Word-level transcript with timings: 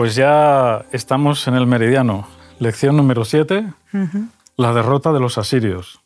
Pues 0.00 0.14
ya 0.14 0.86
estamos 0.92 1.46
en 1.46 1.56
el 1.56 1.66
meridiano. 1.66 2.26
Lección 2.58 2.96
número 2.96 3.26
7, 3.26 3.70
la 4.56 4.72
derrota 4.72 5.12
de 5.12 5.20
los 5.20 5.36
asirios. 5.36 6.00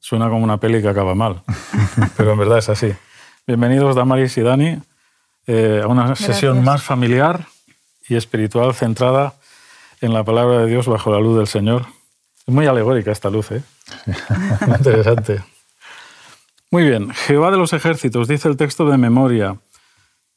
Suena 0.00 0.28
como 0.28 0.42
una 0.42 0.58
peli 0.58 0.82
que 0.82 0.88
acaba 0.88 1.14
mal, 1.14 1.44
pero 2.16 2.32
en 2.32 2.38
verdad 2.40 2.58
es 2.58 2.68
así. 2.68 2.92
Bienvenidos 3.46 3.94
Damaris 3.94 4.36
y 4.38 4.40
Dani 4.40 4.82
eh, 5.46 5.80
a 5.84 5.86
una 5.86 6.16
sesión 6.16 6.64
más 6.64 6.82
familiar 6.82 7.46
y 8.08 8.16
espiritual 8.16 8.74
centrada 8.74 9.34
en 10.00 10.12
la 10.12 10.24
palabra 10.24 10.58
de 10.58 10.66
Dios 10.66 10.88
bajo 10.88 11.12
la 11.12 11.20
luz 11.20 11.38
del 11.38 11.46
Señor. 11.46 11.86
Es 12.48 12.52
muy 12.52 12.66
alegórica 12.66 13.12
esta 13.12 13.30
luz, 13.30 13.52
¿eh? 13.52 13.62
Interesante. 14.66 15.40
Muy 16.72 16.82
bien, 16.82 17.10
Jehová 17.12 17.52
de 17.52 17.58
los 17.58 17.72
ejércitos, 17.72 18.26
dice 18.26 18.48
el 18.48 18.56
texto 18.56 18.90
de 18.90 18.98
memoria, 18.98 19.56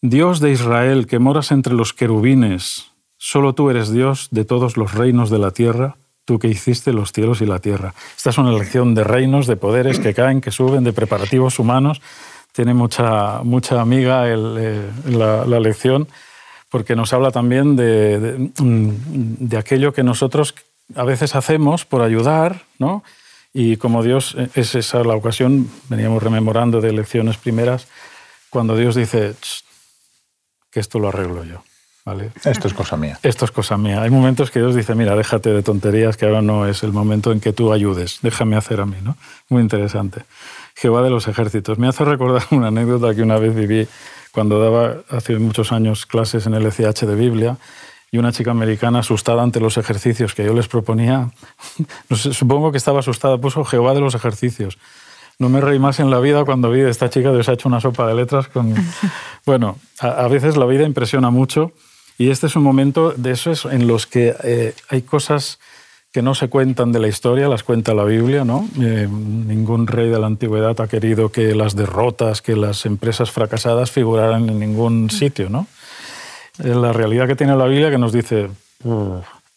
Dios 0.02 0.40
de 0.40 0.52
Israel, 0.52 1.08
que 1.08 1.20
moras 1.20 1.52
entre 1.52 1.74
los 1.74 1.94
querubines, 1.94 2.92
solo 3.18 3.54
tú 3.54 3.70
eres 3.70 3.92
Dios 3.92 4.30
de 4.32 4.46
todos 4.46 4.78
los 4.78 4.94
reinos 4.94 5.30
de 5.30 5.40
la 5.40 5.52
tierra, 5.52 5.98
tú 6.24 6.40
que 6.40 6.48
hiciste 6.48 6.94
los 6.94 7.12
cielos 7.12 7.42
y 7.42 7.46
la 7.46 7.60
tierra. 7.60 7.94
Esta 8.16 8.30
es 8.30 8.38
una 8.38 8.54
lección 8.54 8.96
de 8.96 9.04
reinos, 9.04 9.46
de 9.46 9.58
poderes 9.58 10.00
que 10.00 10.14
caen, 10.14 10.40
que 10.40 10.52
suben, 10.52 10.86
de 10.86 10.94
preparativos 10.94 11.60
humanos. 11.60 12.02
Tiene 12.54 12.74
mucha, 12.74 13.42
mucha 13.44 13.82
amiga 13.82 14.24
eh, 14.28 14.90
la, 15.06 15.60
lección 15.60 16.08
porque 16.70 16.96
nos 16.96 17.12
habla 17.14 17.32
también 17.32 17.76
de, 17.76 18.52
de, 18.58 19.58
aquello 19.58 19.92
que 19.92 20.04
nosotros 20.04 20.54
a 20.96 21.04
veces 21.04 21.36
hacemos 21.36 21.84
por 21.84 22.04
ayudar, 22.04 22.62
¿no? 22.78 23.04
Y 23.54 23.78
como 23.78 24.04
Dios, 24.04 24.36
eh, 24.38 24.50
es 24.54 24.76
esa 24.76 25.04
la 25.04 25.16
ocasión, 25.16 25.68
veníamos 25.90 26.22
rememorando 26.22 26.80
de 26.80 26.94
lecciones 26.94 27.38
primeras, 27.38 27.88
cuando 28.50 28.78
Dios 28.78 28.96
dice 28.96 29.34
que 30.72 30.80
esto 30.80 31.00
lo 31.00 31.10
arreglo 31.10 31.44
yo. 31.44 31.64
¿vale? 32.06 32.32
Esto 32.44 32.68
es 32.68 32.74
cosa 32.74 32.98
mía. 32.98 33.20
Esto 33.24 33.46
es 33.46 33.52
cosa 33.52 33.78
mía. 33.78 34.02
Hay 34.02 34.10
momentos 34.10 34.52
que 34.52 34.60
Dios 34.60 34.76
dice, 34.76 34.96
mira, 34.96 35.16
déjate 35.16 35.52
de 35.52 35.62
tonterías, 35.62 36.18
que 36.18 36.26
ahora 36.26 36.42
no 36.42 36.68
es 36.68 36.84
el 36.84 36.92
momento 36.92 37.32
en 37.32 37.40
que 37.40 37.54
tú 37.54 37.72
ayudes, 37.72 38.20
déjame 38.22 38.56
hacer 38.56 38.82
a 38.82 38.86
mí. 38.86 38.98
¿no? 39.02 39.16
Muy 39.50 39.62
interesante. 39.62 40.24
Jehová 40.76 41.02
de 41.02 41.10
los 41.10 41.28
ejércitos. 41.28 41.78
Me 41.78 41.88
hace 41.88 42.06
recordar 42.06 42.44
una 42.52 42.68
anécdota 42.68 43.14
que 43.14 43.22
una 43.22 43.38
vez 43.38 43.56
viví 43.56 43.88
cuando 44.32 44.60
daba 44.60 44.98
hace 45.10 45.38
muchos 45.38 45.72
años 45.72 46.06
clases 46.06 46.46
en 46.46 46.54
el 46.54 46.66
ECH 46.66 47.02
de 47.02 47.16
Biblia 47.16 47.58
y 48.12 48.18
una 48.18 48.32
chica 48.32 48.52
americana 48.52 49.00
asustada 49.00 49.44
ante 49.44 49.60
los 49.60 49.78
ejercicios 49.78 50.34
que 50.34 50.44
yo 50.44 50.54
les 50.54 50.68
proponía, 50.68 51.30
supongo 52.12 52.72
que 52.72 52.78
estaba 52.78 53.00
asustada, 53.00 53.38
puso 53.38 53.64
Jehová 53.66 53.94
de 53.94 54.02
los 54.02 54.16
ejercicios. 54.16 54.78
No 55.40 55.48
me 55.48 55.62
reí 55.62 55.80
más 55.80 56.02
en 56.02 56.10
la 56.10 56.20
vida 56.20 56.44
cuando 56.44 56.70
vi 56.70 56.82
a 56.82 56.90
esta 56.90 57.10
chica 57.10 57.32
que 57.32 57.44
se 57.44 57.52
ha 57.52 57.54
hecho 57.54 57.70
una 57.70 57.80
sopa 57.80 58.06
de 58.08 58.14
letras 58.14 58.48
con... 58.50 58.76
Bueno, 59.46 59.78
a, 60.00 60.28
veces 60.28 60.58
la 60.58 60.66
vida 60.66 60.84
impresiona 60.84 61.32
mucho 61.32 61.72
y 62.18 62.30
este 62.30 62.48
es 62.48 62.56
un 62.56 62.62
momento 62.62 63.14
de 63.16 63.32
esos 63.32 63.66
en 63.66 63.88
los 63.88 64.06
que 64.06 64.36
eh, 64.44 64.76
hay 64.90 65.02
cosas 65.02 65.60
que 66.12 66.22
no 66.22 66.36
se 66.36 66.50
cuentan 66.50 66.92
de 66.92 67.00
la 67.00 67.08
historia, 67.08 67.48
las 67.48 67.64
cuenta 67.64 67.94
la 67.94 68.04
Biblia, 68.04 68.44
¿no? 68.44 68.68
Eh, 68.80 69.08
ningún 69.10 69.88
rey 69.88 70.10
de 70.10 70.20
la 70.20 70.28
antigüedad 70.28 70.80
ha 70.82 70.88
querido 70.88 71.32
que 71.32 71.56
las 71.56 71.76
derrotas, 71.76 72.42
que 72.42 72.56
las 72.56 72.86
empresas 72.86 73.32
fracasadas 73.32 73.92
figuraran 73.92 74.50
en 74.50 74.60
ningún 74.60 75.10
sitio, 75.10 75.50
¿no? 75.50 75.68
la 76.58 76.92
realidad 76.92 77.26
que 77.26 77.38
tiene 77.38 77.56
la 77.56 77.66
Biblia 77.66 77.90
que 77.90 77.98
nos 77.98 78.12
dice, 78.12 78.50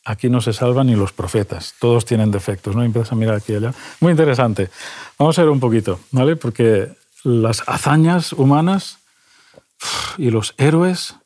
aquí 0.04 0.28
no 0.28 0.40
se 0.40 0.52
salvan 0.52 0.88
ni 0.88 0.96
los 0.96 1.12
profetas, 1.12 1.74
todos 1.78 2.04
tienen 2.04 2.30
defectos, 2.30 2.74
¿no? 2.74 2.82
empiezas 2.82 3.12
a 3.12 3.16
mirar 3.16 3.36
aquí 3.36 3.52
y 3.52 3.56
allá. 3.56 3.74
Muy 4.00 4.10
interesante. 4.10 4.70
Vamos 5.18 5.38
a 5.38 5.42
ver 5.42 5.50
un 5.50 5.60
poquito, 5.60 6.00
¿vale? 6.10 6.36
Porque 6.36 6.92
las 7.24 7.62
hazañas 7.68 8.32
humanas 8.32 8.98
y 10.18 10.30
los 10.30 10.54
héroes 10.58 11.16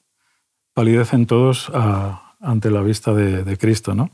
palidecen 0.74 1.26
todos 1.26 1.70
ante 2.40 2.70
la 2.70 2.82
vista 2.82 3.14
de, 3.14 3.44
de 3.44 3.56
Cristo, 3.56 3.94
¿no? 3.94 4.10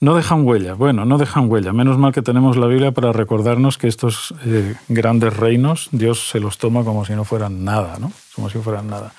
No 0.00 0.14
dejan 0.14 0.46
huella. 0.46 0.74
Bueno, 0.74 1.04
no 1.04 1.18
dejan 1.18 1.50
huella. 1.50 1.72
Menos 1.72 1.98
mal 1.98 2.12
que 2.12 2.22
tenemos 2.22 2.56
la 2.56 2.68
Biblia 2.68 2.92
para 2.92 3.12
recordarnos 3.12 3.78
que 3.78 3.88
estos 3.88 4.32
eh, 4.44 4.76
grandes 4.88 5.36
reinos 5.36 5.88
Dios 5.90 6.28
se 6.28 6.38
los 6.38 6.58
toma 6.58 6.84
como 6.84 7.04
si 7.04 7.14
no 7.14 7.24
fueran 7.24 7.64
nada, 7.64 7.98
¿no? 7.98 8.12
Como 8.34 8.48
si 8.48 8.58
fueran 8.58 8.88
nada. 8.88 9.12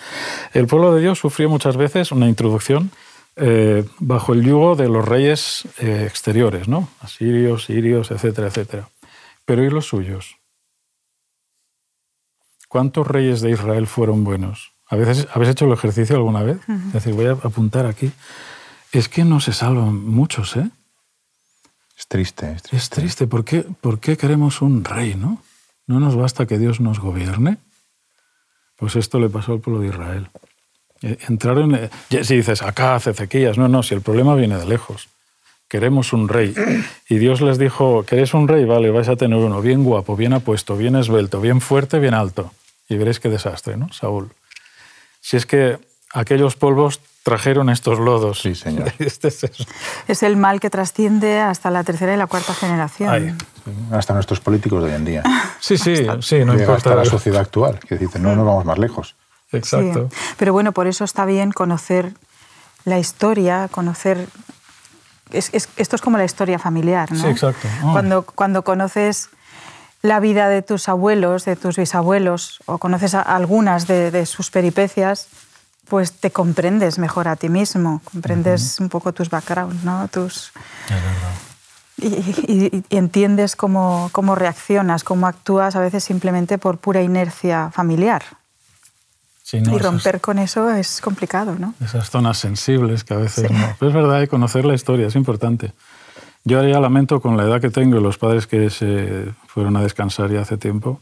El 0.53 0.67
pueblo 0.67 0.93
de 0.93 1.01
Dios 1.01 1.19
sufrió 1.19 1.49
muchas 1.49 1.75
veces 1.75 2.13
una 2.13 2.29
introducción 2.29 2.91
eh, 3.35 3.85
bajo 3.99 4.33
el 4.33 4.43
yugo 4.43 4.75
de 4.75 4.89
los 4.89 5.07
reyes 5.07 5.67
eh, 5.79 6.05
exteriores, 6.07 6.67
¿no? 6.67 6.89
Asirios, 6.99 7.65
sirios, 7.65 8.11
etcétera, 8.11 8.47
etcétera. 8.47 8.89
Pero 9.45 9.63
¿y 9.63 9.69
los 9.69 9.87
suyos? 9.87 10.37
¿Cuántos 12.67 13.07
reyes 13.07 13.41
de 13.41 13.51
Israel 13.51 13.87
fueron 13.87 14.23
buenos? 14.23 14.73
¿A 14.87 14.95
veces, 14.95 15.27
¿Habéis 15.33 15.51
hecho 15.51 15.65
el 15.65 15.73
ejercicio 15.73 16.15
alguna 16.15 16.43
vez? 16.43 16.57
Es 16.67 16.93
decir, 16.93 17.13
voy 17.13 17.27
a 17.27 17.31
apuntar 17.31 17.85
aquí. 17.85 18.11
Es 18.91 19.07
que 19.07 19.23
no 19.23 19.39
se 19.39 19.53
salvan 19.53 20.05
muchos, 20.05 20.55
¿eh? 20.55 20.69
Es 21.97 22.07
triste, 22.07 22.51
es 22.51 22.63
triste. 22.63 22.77
Es 22.77 22.89
triste. 22.89 23.27
¿Por 23.27 23.43
qué, 23.43 23.61
¿Por 23.61 23.99
qué 23.99 24.17
queremos 24.17 24.61
un 24.61 24.83
rey, 24.83 25.15
no? 25.15 25.41
¿No 25.85 25.99
nos 25.99 26.15
basta 26.15 26.45
que 26.45 26.57
Dios 26.57 26.79
nos 26.79 26.99
gobierne? 26.99 27.57
Pues 28.75 28.95
esto 28.95 29.19
le 29.19 29.29
pasó 29.29 29.53
al 29.53 29.59
pueblo 29.59 29.81
de 29.81 29.89
Israel. 29.89 30.29
Eh, 31.01 31.17
entraron. 31.27 31.75
Eh, 31.75 31.89
si 32.23 32.35
dices, 32.35 32.61
acá 32.61 32.95
hace 32.95 33.11
Ezequías. 33.11 33.57
No, 33.57 33.67
no, 33.67 33.83
si 33.83 33.95
el 33.95 34.01
problema 34.01 34.35
viene 34.35 34.57
de 34.57 34.65
lejos. 34.65 35.09
Queremos 35.67 36.13
un 36.13 36.29
rey. 36.29 36.55
Y 37.07 37.17
Dios 37.17 37.41
les 37.41 37.57
dijo: 37.57 38.03
¿Queréis 38.03 38.33
un 38.33 38.47
rey? 38.47 38.65
Vale, 38.65 38.89
vais 38.89 39.07
a 39.07 39.15
tener 39.15 39.37
uno 39.37 39.61
bien 39.61 39.83
guapo, 39.83 40.15
bien 40.15 40.33
apuesto, 40.33 40.75
bien 40.75 40.95
esbelto, 40.95 41.41
bien 41.41 41.61
fuerte, 41.61 41.99
bien 41.99 42.13
alto. 42.13 42.51
Y 42.87 42.97
veréis 42.97 43.19
qué 43.19 43.29
desastre, 43.29 43.77
¿no? 43.77 43.91
Saúl. 43.93 44.31
Si 45.21 45.37
es 45.37 45.45
que 45.45 45.77
aquellos 46.11 46.55
polvos 46.55 46.99
trajeron 47.23 47.69
estos 47.69 47.99
lodos. 47.99 48.41
Sí, 48.41 48.55
señor. 48.55 48.91
Este 48.99 49.27
es, 50.07 50.23
el 50.23 50.37
mal 50.37 50.59
que 50.59 50.69
trasciende 50.69 51.39
hasta 51.39 51.69
la 51.69 51.83
tercera 51.83 52.13
y 52.13 52.17
la 52.17 52.27
cuarta 52.27 52.53
generación. 52.53 53.37
hasta 53.91 54.13
nuestros 54.13 54.39
políticos 54.39 54.83
de 54.83 54.89
hoy 54.89 54.95
en 54.95 55.05
día. 55.05 55.23
Sí, 55.59 55.77
sí, 55.77 56.07
sí, 56.21 56.43
no 56.45 56.53
importa. 56.53 56.75
Hasta 56.75 56.95
la 56.95 57.05
sociedad 57.05 57.41
actual, 57.41 57.79
que 57.79 57.97
dice, 57.97 58.17
no 58.17 58.35
nos 58.35 58.45
vamos 58.45 58.65
más 58.65 58.79
lejos. 58.79 59.15
Exacto. 59.51 60.09
Pero 60.37 60.53
bueno, 60.53 60.71
por 60.71 60.87
eso 60.87 61.03
está 61.03 61.25
bien 61.25 61.51
conocer 61.51 62.13
la 62.85 62.99
historia, 62.99 63.67
conocer... 63.69 64.27
esto 65.31 65.95
es 65.95 66.01
como 66.01 66.17
la 66.17 66.25
historia 66.25 66.59
familiar, 66.59 67.11
¿no? 67.11 67.19
Sí, 67.19 67.27
exacto. 67.27 67.67
Cuando, 67.91 68.23
cuando 68.23 68.63
conoces 68.63 69.29
la 70.01 70.19
vida 70.19 70.47
de 70.49 70.61
tus 70.61 70.87
abuelos, 70.87 71.45
de 71.45 71.55
tus 71.55 71.77
bisabuelos, 71.77 72.59
o 72.65 72.77
conoces 72.77 73.15
algunas 73.15 73.87
de, 73.87 74.11
de 74.11 74.25
sus 74.25 74.49
peripecias, 74.49 75.27
pues 75.89 76.13
te 76.13 76.31
comprendes 76.31 76.99
mejor 76.99 77.27
a 77.27 77.35
ti 77.35 77.49
mismo, 77.49 78.01
comprendes 78.05 78.79
un 78.79 78.89
poco 78.89 79.11
tus 79.11 79.29
backgrounds, 79.29 79.83
¿no? 79.83 80.07
Tus... 80.07 80.51
Y, 81.97 82.83
entiendes 82.89 83.57
cómo, 83.57 84.09
cómo, 84.13 84.35
reaccionas, 84.35 85.03
cómo 85.03 85.27
actúas 85.27 85.75
a 85.75 85.81
veces 85.81 86.03
simplemente 86.03 86.57
por 86.57 86.77
pura 86.77 87.01
inercia 87.01 87.71
familiar. 87.73 88.23
Y 89.53 89.77
romper 89.77 90.21
con 90.21 90.39
eso 90.39 90.69
es 90.69 91.01
complicado, 91.01 91.55
¿no? 91.57 91.73
Esas 91.83 92.09
zonas 92.09 92.37
sensibles 92.37 93.03
que 93.03 93.13
a 93.13 93.17
veces 93.17 93.49
no. 93.49 93.75
Pero 93.79 93.89
es 93.89 93.95
verdad, 93.95 94.27
conocer 94.27 94.65
la 94.65 94.73
historia 94.73 95.07
es 95.07 95.15
importante. 95.15 95.73
Yo 96.45 96.63
ya 96.63 96.79
lamento 96.79 97.19
con 97.19 97.37
la 97.37 97.43
edad 97.43 97.61
que 97.61 97.69
tengo 97.69 97.97
y 97.97 98.01
los 98.01 98.17
padres 98.17 98.47
que 98.47 98.69
se 98.69 99.33
fueron 99.47 99.75
a 99.77 99.81
descansar 99.81 100.31
ya 100.31 100.41
hace 100.41 100.57
tiempo, 100.57 101.01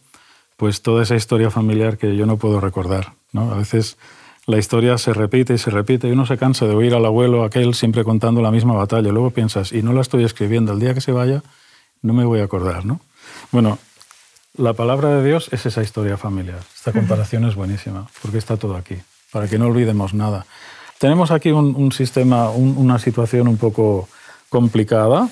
pues 0.55 0.81
toda 0.81 1.03
esa 1.03 1.15
historia 1.15 1.51
familiar 1.51 1.97
que 1.97 2.15
yo 2.15 2.25
no 2.25 2.37
puedo 2.37 2.59
recordar. 2.59 3.13
¿no? 3.31 3.51
A 3.51 3.57
veces 3.57 3.97
la 4.45 4.57
historia 4.57 4.97
se 4.97 5.13
repite 5.13 5.53
y 5.53 5.57
se 5.57 5.69
repite 5.69 6.07
y 6.07 6.11
uno 6.11 6.25
se 6.25 6.37
cansa 6.37 6.65
de 6.65 6.73
oír 6.73 6.95
al 6.95 7.05
abuelo 7.05 7.43
aquel 7.43 7.75
siempre 7.75 8.03
contando 8.03 8.41
la 8.41 8.51
misma 8.51 8.73
batalla. 8.73 9.11
Luego 9.11 9.31
piensas, 9.31 9.71
y 9.71 9.83
no 9.83 9.93
la 9.93 10.01
estoy 10.01 10.23
escribiendo, 10.23 10.73
el 10.73 10.79
día 10.79 10.93
que 10.93 11.01
se 11.01 11.11
vaya 11.11 11.43
no 12.01 12.13
me 12.13 12.23
voy 12.23 12.39
a 12.39 12.45
acordar, 12.45 12.85
¿no? 12.85 12.99
Bueno, 13.51 13.77
la 14.57 14.73
palabra 14.73 15.15
de 15.15 15.27
Dios 15.27 15.49
es 15.51 15.65
esa 15.65 15.81
historia 15.81 16.17
familiar. 16.17 16.59
Esta 16.75 16.91
comparación 16.91 17.45
es 17.45 17.55
buenísima, 17.55 18.07
porque 18.21 18.37
está 18.37 18.57
todo 18.57 18.75
aquí, 18.75 18.95
para 19.31 19.47
que 19.47 19.57
no 19.57 19.67
olvidemos 19.67 20.13
nada. 20.13 20.45
Tenemos 20.97 21.31
aquí 21.31 21.51
un, 21.51 21.91
sistema, 21.91 22.49
una 22.49 22.97
situación 22.97 23.47
un 23.47 23.57
poco 23.57 24.09
complicada, 24.49 25.29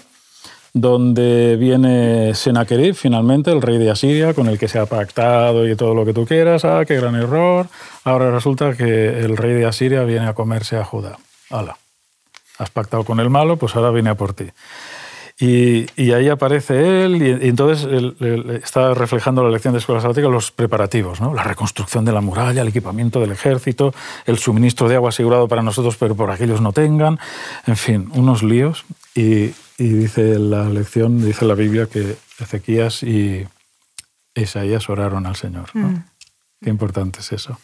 donde 0.73 1.55
viene 1.55 2.35
Sennacherib, 2.35 2.93
finalmente, 2.93 3.51
el 3.51 3.61
rey 3.61 3.77
de 3.77 3.89
Asiria, 3.89 4.33
con 4.33 4.47
el 4.47 4.59
que 4.59 4.67
se 4.67 4.77
ha 4.77 4.85
pactado 4.85 5.67
y 5.67 5.75
todo 5.75 5.95
lo 5.95 6.05
que 6.05 6.13
tú 6.13 6.25
quieras. 6.25 6.65
Ah, 6.65 6.83
qué 6.85 6.97
gran 6.97 7.15
error. 7.15 7.67
Ahora 8.03 8.29
resulta 8.29 8.75
que 8.75 9.23
el 9.23 9.37
rey 9.37 9.53
de 9.53 9.65
Asiria 9.65 10.03
viene 10.03 10.27
a 10.27 10.33
comerse 10.33 10.77
a 10.77 10.83
Judá. 10.83 11.17
Hala, 11.49 11.77
has 12.59 12.69
pactado 12.69 13.03
con 13.03 13.19
el 13.19 13.29
malo, 13.29 13.57
pues 13.57 13.75
ahora 13.75 13.89
viene 13.89 14.09
a 14.09 14.15
por 14.15 14.33
ti. 14.33 14.51
Y, 15.37 16.11
ahí 16.11 16.29
aparece 16.29 17.03
él 17.03 17.21
y, 17.21 17.47
entonces 17.47 17.85
está 18.63 18.93
reflejando 18.93 19.43
la 19.43 19.49
lección 19.49 19.73
de 19.73 19.79
escuela 19.79 19.99
sabática 19.99 20.29
los 20.29 20.51
preparativos, 20.51 21.19
¿no? 21.19 21.33
la 21.33 21.43
reconstrucción 21.43 22.05
de 22.05 22.13
la 22.13 22.21
muralla, 22.21 22.61
el 22.61 22.69
equipamiento 22.69 23.19
del 23.19 23.31
ejército, 23.31 23.93
el 24.25 24.37
suministro 24.37 24.87
de 24.87 24.95
agua 24.95 25.09
asegurado 25.09 25.49
para 25.49 25.61
nosotros 25.61 25.97
pero 25.97 26.15
por 26.15 26.31
aquellos 26.31 26.61
no 26.61 26.71
tengan, 26.71 27.19
en 27.67 27.75
fin, 27.75 28.09
unos 28.13 28.43
líos. 28.43 28.85
Y, 29.13 29.53
y 29.77 29.89
dice 29.89 30.39
la 30.39 30.69
lección, 30.69 31.25
dice 31.25 31.45
la 31.45 31.55
Biblia, 31.55 31.87
que 31.87 32.15
Ezequías 32.39 33.03
y 33.03 33.45
Isaías 34.35 34.89
oraron 34.89 35.25
al 35.25 35.35
Señor. 35.35 35.69
Mm. 35.73 35.95
Qué 36.61 36.69
importante 36.69 37.19
es 37.19 37.33
eso. 37.33 37.57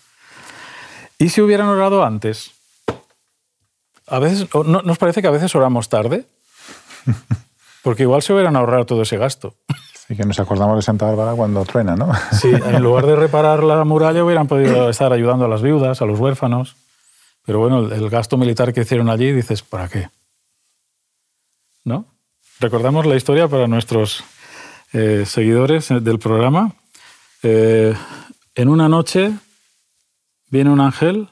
¿Y 1.17 1.29
si 1.29 1.41
hubieran 1.41 1.67
orado 1.67 2.03
antes? 2.03 2.51
A 4.07 4.19
veces, 4.19 4.49
¿no 4.53 4.81
nos 4.81 4.97
parece 4.97 5.21
que 5.21 5.27
a 5.27 5.31
veces 5.31 5.55
oramos 5.55 5.87
tarde? 5.87 6.25
Porque 7.83 8.03
igual 8.03 8.21
se 8.21 8.33
hubieran 8.33 8.55
ahorrado 8.55 8.85
todo 8.85 9.01
ese 9.01 9.17
gasto. 9.17 9.55
Sí, 10.07 10.17
que 10.17 10.25
nos 10.25 10.39
acordamos 10.41 10.75
de 10.75 10.81
Santa 10.81 11.05
Bárbara 11.05 11.35
cuando 11.35 11.63
truena, 11.63 11.95
¿no? 11.95 12.11
Sí, 12.33 12.49
en 12.49 12.83
lugar 12.83 13.05
de 13.05 13.15
reparar 13.15 13.63
la 13.63 13.85
muralla 13.85 14.25
hubieran 14.25 14.47
podido 14.47 14.89
estar 14.89 15.13
ayudando 15.13 15.45
a 15.45 15.47
las 15.47 15.61
viudas, 15.61 16.01
a 16.01 16.05
los 16.05 16.19
huérfanos. 16.19 16.75
Pero 17.45 17.59
bueno, 17.59 17.85
el, 17.85 17.93
el 17.93 18.09
gasto 18.09 18.35
militar 18.35 18.73
que 18.73 18.81
hicieron 18.81 19.09
allí, 19.09 19.31
dices, 19.31 19.61
¿para 19.61 19.87
qué? 19.87 20.09
¿No? 21.85 22.07
Recordamos 22.59 23.05
la 23.05 23.15
historia 23.15 23.47
para 23.47 23.67
nuestros 23.67 24.23
eh, 24.93 25.23
seguidores 25.25 25.87
del 25.89 26.19
programa. 26.19 26.75
Eh, 27.43 27.95
en 28.55 28.69
una 28.69 28.89
noche 28.89 29.33
viene 30.49 30.69
un 30.69 30.81
ángel 30.81 31.29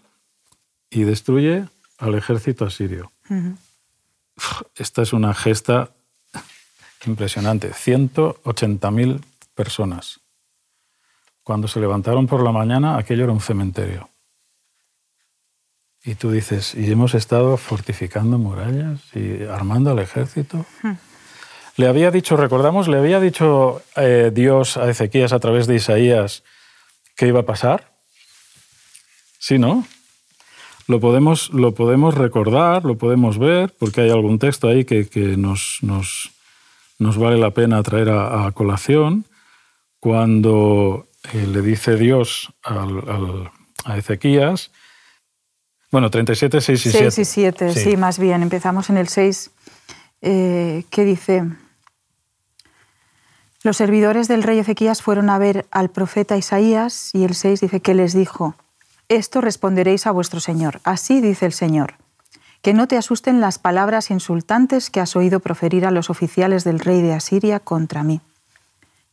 y 0.90 1.04
destruye 1.04 1.66
al 1.98 2.16
ejército 2.16 2.66
asirio. 2.66 3.12
Esta 4.76 5.02
es 5.02 5.14
una 5.14 5.34
gesta 5.34 5.92
impresionante. 7.06 7.72
180.000 7.72 9.22
personas. 9.56 10.20
Cuando 11.44 11.68
se 11.68 11.80
levantaron 11.80 12.28
por 12.28 12.44
la 12.44 12.52
mañana, 12.52 12.98
aquello 12.98 13.24
era 13.24 13.34
un 13.34 13.42
cementerio. 13.42 14.10
Y 16.04 16.16
tú 16.16 16.32
dices, 16.32 16.76
¿y 16.76 16.92
hemos 16.92 17.14
estado 17.14 17.58
fortificando 17.58 18.38
murallas 18.38 19.02
y 19.16 19.44
armando 19.44 19.92
al 19.92 20.00
ejército? 20.00 20.66
Le 21.76 21.88
había 21.88 22.12
dicho, 22.12 22.38
recordamos, 22.38 22.88
le 22.88 22.98
había 22.98 23.20
dicho 23.20 23.82
eh, 23.96 24.32
Dios 24.34 24.78
a 24.78 24.90
Ezequías 24.90 25.34
a 25.34 25.40
través 25.40 25.68
de 25.68 25.76
Isaías 25.76 26.44
qué 27.16 27.28
iba 27.28 27.42
a 27.42 27.46
pasar. 27.46 27.94
Sí, 29.40 29.60
¿no? 29.60 29.86
Lo 30.88 31.00
podemos, 31.00 31.52
lo 31.52 31.74
podemos 31.74 32.16
recordar, 32.16 32.84
lo 32.84 32.98
podemos 32.98 33.38
ver, 33.38 33.74
porque 33.78 34.02
hay 34.02 34.10
algún 34.10 34.40
texto 34.40 34.68
ahí 34.68 34.86
que, 34.86 35.08
nos, 35.38 35.80
nos, 35.82 36.32
nos, 37.00 37.18
vale 37.18 37.38
la 37.38 37.52
pena 37.52 37.82
traer 37.82 38.10
a, 38.10 38.52
colación. 38.52 39.26
Cuando 40.00 41.08
eh, 41.34 41.48
le 41.48 41.62
dice 41.62 41.98
Dios 41.98 42.54
a 42.64 43.98
Ezequías, 43.98 44.72
bueno, 45.92 46.12
37, 46.12 46.62
6 46.62 46.86
y 46.86 46.92
7. 46.92 47.12
6 47.12 47.18
y 47.18 47.32
7, 47.32 47.74
sí. 47.74 47.98
más 47.98 48.20
bien. 48.20 48.44
Empezamos 48.44 48.90
en 48.90 48.98
el 48.98 49.08
6, 49.08 49.52
eh, 50.22 50.84
que 50.92 51.04
dice, 51.04 51.46
los 53.64 53.78
servidores 53.78 54.28
del 54.28 54.44
rey 54.44 54.60
Ezequías 54.60 55.02
fueron 55.02 55.30
a 55.32 55.40
ver 55.40 55.66
al 55.72 55.90
profeta 55.90 56.38
Isaías 56.38 57.10
y 57.14 57.24
el 57.24 57.34
6 57.34 57.62
dice 57.62 57.80
que 57.80 57.96
les 57.96 58.14
dijo, 58.14 58.56
esto 59.08 59.42
responderéis 59.42 60.06
a 60.06 60.12
vuestro 60.12 60.40
Señor. 60.40 60.80
Así 60.84 61.22
dice 61.22 61.48
el 61.48 61.54
Señor, 61.54 61.96
que 62.62 62.74
no 62.74 62.88
te 62.88 62.98
asusten 62.98 63.42
las 63.42 63.58
palabras 63.58 64.12
insultantes 64.12 64.90
que 64.90 65.00
has 65.00 65.16
oído 65.16 65.40
proferir 65.40 65.86
a 65.86 65.92
los 65.92 66.10
oficiales 66.10 66.64
del 66.64 66.80
rey 66.80 67.02
de 67.02 67.14
Asiria 67.14 67.60
contra 67.60 68.04
mí. 68.04 68.22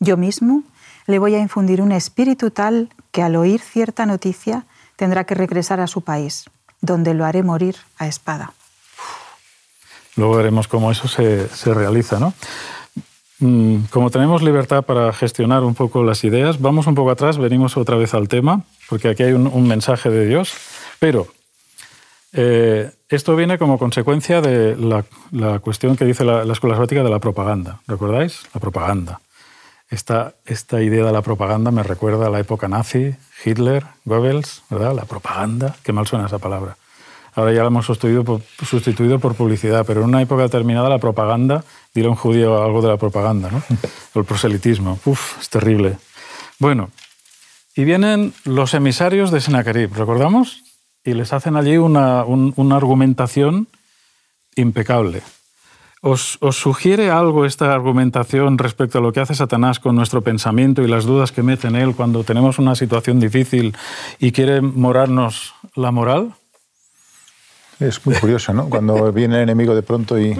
Yo 0.00 0.16
mismo 0.16 0.62
le 1.06 1.18
voy 1.18 1.34
a 1.34 1.40
infundir 1.40 1.80
un 1.80 1.92
espíritu 1.92 2.50
tal 2.50 2.90
que 3.12 3.22
al 3.22 3.36
oír 3.36 3.60
cierta 3.60 4.06
noticia 4.06 4.64
tendrá 4.96 5.24
que 5.24 5.34
regresar 5.34 5.80
a 5.80 5.86
su 5.86 6.02
país 6.02 6.46
donde 6.80 7.14
lo 7.14 7.24
haré 7.24 7.42
morir 7.42 7.76
a 7.98 8.06
espada. 8.06 8.52
Luego 10.16 10.36
veremos 10.36 10.68
cómo 10.68 10.90
eso 10.90 11.08
se, 11.08 11.74
realiza, 11.74 12.18
¿no? 12.18 12.32
Mm, 13.38 13.84
como 13.90 14.10
tenemos 14.10 14.42
libertad 14.42 14.82
para 14.82 15.12
gestionar 15.12 15.62
un 15.62 15.74
poco 15.74 16.02
las 16.02 16.24
ideas, 16.24 16.60
vamos 16.60 16.86
un 16.86 16.94
poco 16.94 17.10
atrás, 17.10 17.36
venimos 17.36 17.76
otra 17.76 17.96
vez 17.96 18.14
al 18.14 18.28
tema, 18.28 18.62
porque 18.88 19.08
aquí 19.08 19.24
hay 19.24 19.32
un, 19.32 19.68
mensaje 19.68 20.08
de 20.08 20.26
Dios, 20.26 20.54
pero 20.98 21.28
eh, 22.32 22.92
esto 23.08 23.36
viene 23.36 23.58
como 23.58 23.78
consecuencia 23.78 24.40
de 24.40 24.76
la, 24.76 25.58
cuestión 25.60 25.96
que 25.96 26.04
dice 26.04 26.24
la, 26.24 26.44
la, 26.44 26.52
escuela 26.52 26.74
sabática 26.74 27.02
de 27.02 27.10
la 27.10 27.18
propaganda. 27.18 27.80
¿Recordáis? 27.86 28.42
La 28.52 28.60
propaganda. 28.60 29.20
Esta, 29.88 30.34
esta 30.44 30.82
idea 30.82 31.04
de 31.04 31.12
la 31.12 31.22
propaganda 31.22 31.70
me 31.70 31.84
recuerda 31.84 32.26
a 32.26 32.30
la 32.30 32.40
época 32.40 32.66
nazi, 32.66 33.14
Hitler, 33.44 33.84
Goebbels, 34.04 34.64
¿verdad? 34.68 34.94
La 34.94 35.04
propaganda, 35.04 35.76
qué 35.84 35.92
mal 35.92 36.06
suena 36.06 36.26
esa 36.26 36.38
palabra. 36.38 36.76
Ahora 37.36 37.52
ya 37.52 37.60
la 37.60 37.68
hemos 37.68 37.86
sustituido 37.86 38.24
por, 38.24 38.40
sustituido 38.64 39.20
por 39.20 39.34
publicidad, 39.34 39.84
pero 39.86 40.00
en 40.00 40.08
una 40.08 40.22
época 40.22 40.42
determinada 40.42 40.88
la 40.88 40.98
propaganda, 40.98 41.64
dile 41.94 42.08
a 42.08 42.10
un 42.10 42.16
judío 42.16 42.64
algo 42.64 42.82
de 42.82 42.88
la 42.88 42.96
propaganda, 42.96 43.50
¿no? 43.50 43.62
el 44.14 44.24
proselitismo. 44.24 44.98
Uf, 45.04 45.38
es 45.38 45.48
terrible. 45.48 45.98
Bueno, 46.58 46.90
y 47.76 47.84
vienen 47.84 48.32
los 48.44 48.74
emisarios 48.74 49.30
de 49.30 49.40
Sennacherib, 49.40 49.94
¿recordamos? 49.94 50.64
Y 51.06 51.14
les 51.14 51.32
hacen 51.32 51.56
allí 51.56 51.78
una, 51.78 52.24
una 52.24 52.76
argumentación 52.76 53.68
impecable. 54.56 55.22
¿Os, 56.02 56.38
sugiere 56.52 57.10
algo 57.10 57.46
esta 57.46 57.72
argumentación 57.74 58.58
respecto 58.58 58.98
a 58.98 59.00
lo 59.00 59.12
que 59.12 59.20
hace 59.20 59.34
Satanás 59.34 59.80
con 59.80 59.96
nuestro 59.96 60.22
pensamiento 60.22 60.82
y 60.82 60.88
las 60.88 61.04
dudas 61.04 61.32
que 61.32 61.42
mete 61.42 61.68
en 61.68 61.76
él 61.76 61.94
cuando 61.96 62.22
tenemos 62.22 62.58
una 62.58 62.74
situación 62.74 63.18
difícil 63.18 63.74
y 64.18 64.32
quiere 64.32 64.60
morarnos 64.60 65.54
la 65.74 65.90
moral? 65.90 66.34
Es 67.80 68.04
muy 68.06 68.14
curioso, 68.14 68.52
¿no? 68.52 68.68
Cuando 68.68 69.12
viene 69.12 69.36
el 69.36 69.42
enemigo 69.42 69.74
de 69.74 69.82
pronto 69.82 70.18
y 70.18 70.36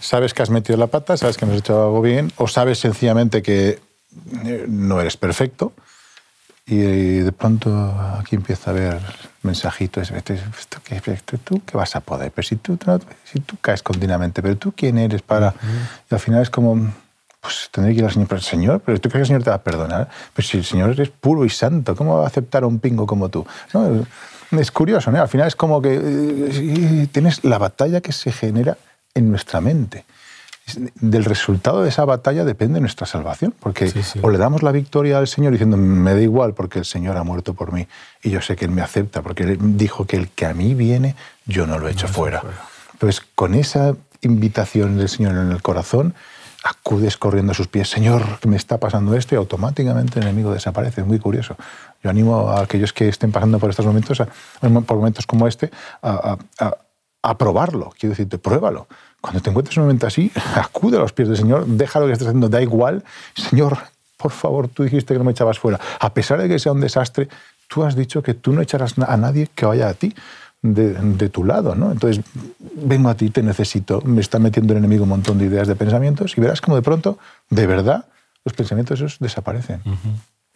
sabes 0.00 0.34
que 0.34 0.42
has 0.42 0.50
metido 0.50 0.76
la 0.76 0.88
pata, 0.88 1.16
sabes 1.16 1.36
que 1.36 1.46
no 1.46 1.52
has 1.52 1.58
hecho 1.58 1.82
algo 1.82 2.02
bien, 2.02 2.32
o 2.36 2.46
sabes 2.46 2.78
sencillamente 2.78 3.40
que 3.42 3.78
eh, 4.44 4.66
no 4.68 5.00
eres 5.00 5.16
perfecto, 5.16 5.72
y 6.68 7.20
de 7.20 7.32
pronto 7.32 7.70
aquí 8.20 8.36
empieza 8.36 8.70
a 8.70 8.74
haber 8.74 9.00
mensajitos. 9.42 10.10
¿Esto 10.10 10.80
qué, 10.84 11.00
¿Tú 11.42 11.62
qué 11.64 11.76
vas 11.76 11.96
a 11.96 12.00
poder? 12.00 12.30
Pero 12.30 12.46
si 12.46 12.56
tú, 12.56 12.78
si 13.24 13.40
tú 13.40 13.56
caes 13.60 13.82
continuamente, 13.82 14.42
pero 14.42 14.56
tú 14.56 14.72
quién 14.76 14.98
eres 14.98 15.22
para... 15.22 15.54
Y 16.10 16.14
al 16.14 16.20
final 16.20 16.42
es 16.42 16.50
como, 16.50 16.92
pues 17.40 17.70
tendré 17.72 17.94
que 17.94 18.00
ir 18.00 18.04
al 18.04 18.12
Señor. 18.12 18.28
Pero 18.28 18.40
Señor, 18.42 18.82
pero 18.84 19.00
tú 19.00 19.08
crees 19.08 19.12
que 19.12 19.22
el 19.22 19.26
Señor 19.26 19.44
te 19.44 19.50
va 19.50 19.56
a 19.56 19.62
perdonar. 19.62 20.10
Pero 20.34 20.46
si 20.46 20.58
el 20.58 20.64
Señor 20.64 21.00
es 21.00 21.08
puro 21.08 21.46
y 21.46 21.50
santo, 21.50 21.96
¿cómo 21.96 22.18
va 22.18 22.24
a 22.24 22.26
aceptar 22.26 22.64
a 22.64 22.66
un 22.66 22.80
pingo 22.80 23.06
como 23.06 23.30
tú? 23.30 23.46
¿No? 23.72 24.06
Es 24.50 24.70
curioso, 24.70 25.10
¿no? 25.10 25.22
Al 25.22 25.28
final 25.28 25.48
es 25.48 25.56
como 25.56 25.80
que 25.80 25.98
eh, 26.02 27.08
tienes 27.10 27.44
la 27.44 27.56
batalla 27.56 28.02
que 28.02 28.12
se 28.12 28.30
genera 28.30 28.76
en 29.14 29.30
nuestra 29.30 29.62
mente 29.62 30.04
del 30.76 31.24
resultado 31.24 31.82
de 31.82 31.88
esa 31.88 32.04
batalla 32.04 32.44
depende 32.44 32.80
nuestra 32.80 33.06
salvación, 33.06 33.54
porque 33.58 33.92
o 34.22 34.30
le 34.30 34.38
damos 34.38 34.62
la 34.62 34.72
victoria 34.72 35.18
al 35.18 35.28
Señor 35.28 35.52
diciendo, 35.52 35.76
me 35.76 36.14
da 36.14 36.20
igual 36.20 36.54
porque 36.54 36.78
el 36.78 36.84
Señor 36.84 37.16
ha 37.16 37.24
muerto 37.24 37.54
por 37.54 37.72
mí 37.72 37.86
y 38.22 38.30
yo 38.30 38.40
sé 38.40 38.56
que 38.56 38.64
Él 38.64 38.70
me 38.70 38.82
acepta, 38.82 39.22
porque 39.22 39.44
Él 39.44 39.58
dijo 39.60 40.06
que 40.06 40.16
el 40.16 40.28
que 40.28 40.46
a 40.46 40.54
mí 40.54 40.74
viene, 40.74 41.14
yo 41.46 41.66
no 41.66 41.78
lo 41.78 41.88
echo 41.88 42.08
fuera. 42.08 42.42
Entonces, 42.92 43.22
con 43.34 43.54
esa 43.54 43.94
invitación 44.22 44.96
del 44.96 45.08
Señor 45.08 45.36
en 45.36 45.52
el 45.52 45.62
corazón, 45.62 46.14
acudes 46.64 47.16
corriendo 47.16 47.52
a 47.52 47.54
sus 47.54 47.68
pies, 47.68 47.88
Señor, 47.88 48.24
me 48.46 48.56
está 48.56 48.78
pasando 48.78 49.14
esto, 49.14 49.34
y 49.34 49.38
automáticamente 49.38 50.18
el 50.18 50.26
enemigo 50.26 50.52
desaparece. 50.52 51.02
Es 51.02 51.06
muy 51.06 51.18
curioso. 51.18 51.56
Yo 52.02 52.10
animo 52.10 52.50
a 52.50 52.62
aquellos 52.62 52.92
que 52.92 53.08
estén 53.08 53.32
pasando 53.32 53.58
por 53.58 53.70
estos 53.70 53.86
momentos, 53.86 54.22
por 54.60 54.96
momentos 54.96 55.26
como 55.26 55.46
este, 55.46 55.70
a, 56.02 56.36
a 56.58 56.76
probarlo. 57.36 57.92
Quiero 57.98 58.12
decirte, 58.12 58.38
pruébalo 58.38 58.86
cuando 59.20 59.40
te 59.40 59.50
encuentres 59.50 59.76
en 59.76 59.82
un 59.82 59.86
momento 59.88 60.06
así, 60.06 60.30
acude 60.54 60.96
a 60.96 61.00
los 61.00 61.12
pies 61.12 61.28
del 61.28 61.36
Señor, 61.36 61.66
deja 61.66 62.00
lo 62.00 62.06
que 62.06 62.12
estés 62.12 62.28
haciendo, 62.28 62.48
da 62.48 62.62
igual. 62.62 63.04
Señor, 63.34 63.78
por 64.16 64.32
favor, 64.32 64.68
tú 64.68 64.84
dijiste 64.84 65.14
que 65.14 65.18
no 65.18 65.24
me 65.24 65.32
echabas 65.32 65.58
fuera. 65.58 65.80
A 66.00 66.12
pesar 66.12 66.40
de 66.40 66.48
que 66.48 66.58
sea 66.58 66.72
un 66.72 66.80
desastre, 66.80 67.28
tú 67.68 67.84
has 67.84 67.94
dicho 67.94 68.22
que 68.22 68.34
tú 68.34 68.52
no 68.52 68.62
echarás 68.62 68.94
a 68.98 69.16
nadie 69.16 69.48
que 69.54 69.66
vaya 69.66 69.88
a 69.88 69.94
ti. 69.94 70.14
De, 70.60 71.28
tu 71.28 71.44
lado, 71.44 71.76
¿no? 71.76 71.92
Entonces, 71.92 72.24
vengo 72.58 73.08
a 73.08 73.14
ti, 73.14 73.30
te 73.30 73.44
necesito, 73.44 74.00
me 74.00 74.20
está 74.20 74.40
metiendo 74.40 74.72
el 74.72 74.78
enemigo 74.78 75.04
un 75.04 75.10
montón 75.10 75.38
de 75.38 75.44
ideas, 75.44 75.68
de 75.68 75.76
pensamientos, 75.76 76.36
y 76.36 76.40
verás 76.40 76.60
como 76.60 76.74
de 76.74 76.82
pronto, 76.82 77.16
de 77.48 77.64
verdad, 77.68 78.06
los 78.44 78.54
pensamientos 78.54 78.98
esos 78.98 79.20
desaparecen. 79.20 79.80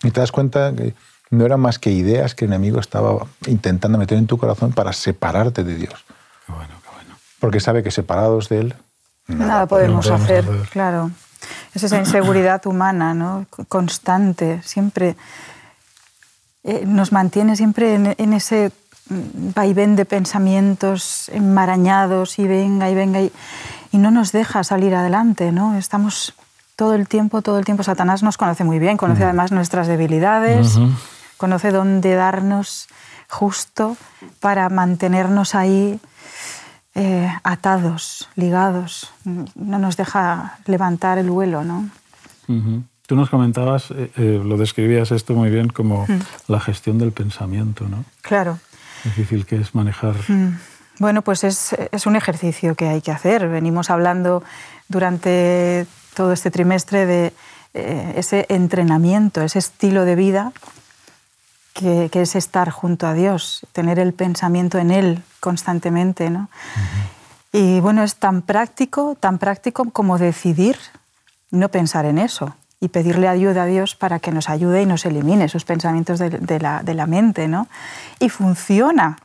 Y 0.02 0.10
te 0.10 0.18
das 0.18 0.32
cuenta 0.32 0.74
que 0.74 0.94
no 1.30 1.46
eran 1.46 1.60
más 1.60 1.78
que 1.78 1.92
ideas 1.92 2.34
que 2.34 2.46
el 2.46 2.50
enemigo 2.50 2.80
estaba 2.80 3.28
intentando 3.46 3.96
meter 3.96 4.18
en 4.18 4.26
tu 4.26 4.38
corazón 4.38 4.72
para 4.72 4.92
separarte 4.92 5.62
de 5.62 5.76
Dios. 5.76 6.04
Bueno 6.48 6.82
porque 7.42 7.58
sabe 7.58 7.82
que 7.82 7.90
separados 7.90 8.48
de 8.48 8.60
él 8.60 8.74
nada, 9.26 9.66
podemos, 9.66 10.08
hacer. 10.08 10.44
Claro, 10.70 11.10
es 11.74 11.82
esa 11.82 11.98
inseguridad 11.98 12.64
humana, 12.66 13.14
¿no? 13.14 13.46
Constante, 13.68 14.60
siempre 14.62 15.16
eh, 16.62 16.84
nos 16.86 17.10
mantiene 17.10 17.56
siempre 17.56 17.94
en, 17.94 18.32
ese 18.32 18.70
vaivén 19.08 19.96
de 19.96 20.04
pensamientos 20.04 21.28
enmarañados 21.30 22.38
y 22.38 22.46
venga 22.46 22.88
y 22.88 22.94
venga 22.94 23.20
y, 23.20 23.32
no 23.92 24.10
nos 24.10 24.30
deja 24.30 24.62
salir 24.62 24.94
adelante, 24.94 25.50
¿no? 25.50 25.76
Estamos 25.76 26.34
todo 26.76 26.94
el 26.94 27.08
tiempo, 27.08 27.42
todo 27.42 27.58
el 27.58 27.64
tiempo. 27.64 27.82
Satanás 27.82 28.22
nos 28.22 28.38
conoce 28.38 28.62
muy 28.62 28.78
bien, 28.78 28.96
conoce 28.96 29.24
además 29.24 29.50
nuestras 29.50 29.88
debilidades, 29.88 30.78
conoce 31.36 31.72
dónde 31.72 32.14
darnos 32.14 32.86
justo 33.32 33.96
para 34.40 34.68
mantenernos 34.68 35.54
ahí 35.54 35.98
eh, 36.94 37.32
atados, 37.42 38.28
ligados, 38.36 39.10
no 39.24 39.78
nos 39.78 39.96
deja 39.96 40.58
levantar 40.66 41.16
el 41.16 41.30
vuelo, 41.30 41.64
¿no? 41.64 41.88
Tú 43.06 43.16
nos 43.16 43.30
comentabas, 43.30 43.90
eh, 43.90 44.12
eh, 44.16 44.42
lo 44.44 44.58
describías 44.58 45.10
esto 45.12 45.32
muy 45.32 45.48
bien 45.48 45.70
como 45.70 46.06
la 46.46 46.60
gestión 46.60 46.98
del 46.98 47.12
pensamiento, 47.12 47.88
¿no? 47.88 48.04
Claro. 48.20 48.58
Difícil 49.02 49.46
que 49.46 49.56
es 49.56 49.74
manejar. 49.74 50.14
Bueno, 50.98 51.22
pues 51.22 51.42
es, 51.42 51.74
es, 51.90 52.06
un 52.06 52.16
ejercicio 52.16 52.74
que 52.74 52.88
hay 52.88 53.00
que 53.00 53.12
hacer. 53.12 53.48
Venimos 53.48 53.88
hablando 53.88 54.44
durante 54.88 55.86
todo 56.14 56.32
este 56.32 56.50
trimestre 56.50 57.06
de 57.06 57.32
eh, 57.72 58.12
ese 58.16 58.44
entrenamiento, 58.50 59.40
ese 59.40 59.58
estilo 59.58 60.04
de 60.04 60.16
vida 60.16 60.52
que, 61.72 62.08
que, 62.10 62.22
es 62.22 62.34
estar 62.36 62.70
junto 62.70 63.06
a 63.06 63.14
Dios, 63.14 63.66
tener 63.72 63.98
el 63.98 64.12
pensamiento 64.12 64.78
en 64.78 64.90
Él 64.90 65.22
constantemente. 65.40 66.30
¿no? 66.30 66.48
Y 67.52 67.80
bueno, 67.80 68.02
es 68.02 68.16
tan 68.16 68.42
práctico, 68.42 69.14
tan 69.18 69.38
práctico 69.38 69.90
como 69.90 70.18
decidir 70.18 70.76
no 71.50 71.68
pensar 71.68 72.06
en 72.06 72.18
eso 72.18 72.56
y 72.80 72.88
pedirle 72.88 73.28
ayuda 73.28 73.62
a 73.62 73.66
Dios 73.66 73.94
para 73.94 74.18
que 74.18 74.32
nos 74.32 74.48
ayude 74.48 74.82
y 74.82 74.86
nos 74.86 75.06
elimine 75.06 75.44
esos 75.44 75.64
pensamientos 75.64 76.18
de, 76.18 76.30
de, 76.30 76.58
la, 76.58 76.82
de 76.82 76.94
la, 76.94 77.06
mente. 77.06 77.46
¿no? 77.46 77.68
Y 78.18 78.28
funciona. 78.28 79.18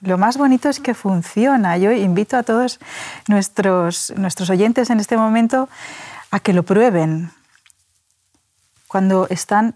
Lo 0.00 0.16
más 0.16 0.36
bonito 0.36 0.68
es 0.68 0.78
que 0.78 0.94
funciona. 0.94 1.76
Yo 1.76 1.90
invito 1.90 2.36
a 2.36 2.44
todos 2.44 2.78
nuestros, 3.26 4.12
nuestros 4.16 4.48
oyentes 4.50 4.90
en 4.90 5.00
este 5.00 5.16
momento 5.16 5.68
a 6.30 6.38
que 6.38 6.52
lo 6.52 6.62
prueben. 6.62 7.32
Cuando 8.86 9.26
están 9.28 9.74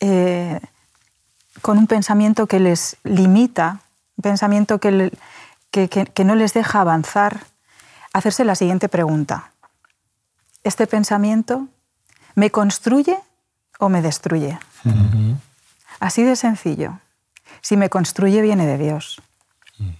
eh, 0.00 0.60
con 1.62 1.78
un 1.78 1.86
pensamiento 1.86 2.46
que 2.46 2.60
les 2.60 2.96
limita, 3.04 3.80
un 4.16 4.22
pensamiento 4.22 4.78
que, 4.78 4.90
le, 4.90 5.12
que, 5.70 5.88
que, 5.88 6.06
que 6.06 6.24
no 6.24 6.34
les 6.34 6.54
deja 6.54 6.80
avanzar, 6.80 7.44
hacerse 8.12 8.44
la 8.44 8.54
siguiente 8.54 8.88
pregunta. 8.88 9.50
¿Este 10.64 10.86
pensamiento 10.86 11.68
me 12.34 12.50
construye 12.50 13.18
o 13.78 13.88
me 13.88 14.02
destruye? 14.02 14.58
Uh 14.84 14.90
-huh. 14.90 15.36
Así 16.00 16.22
de 16.22 16.36
sencillo. 16.36 16.98
Si 17.60 17.76
me 17.76 17.88
construye, 17.88 18.40
viene 18.42 18.66
de 18.66 18.78
Dios. 18.78 19.20
Uh 19.78 19.84
-huh. 19.84 19.96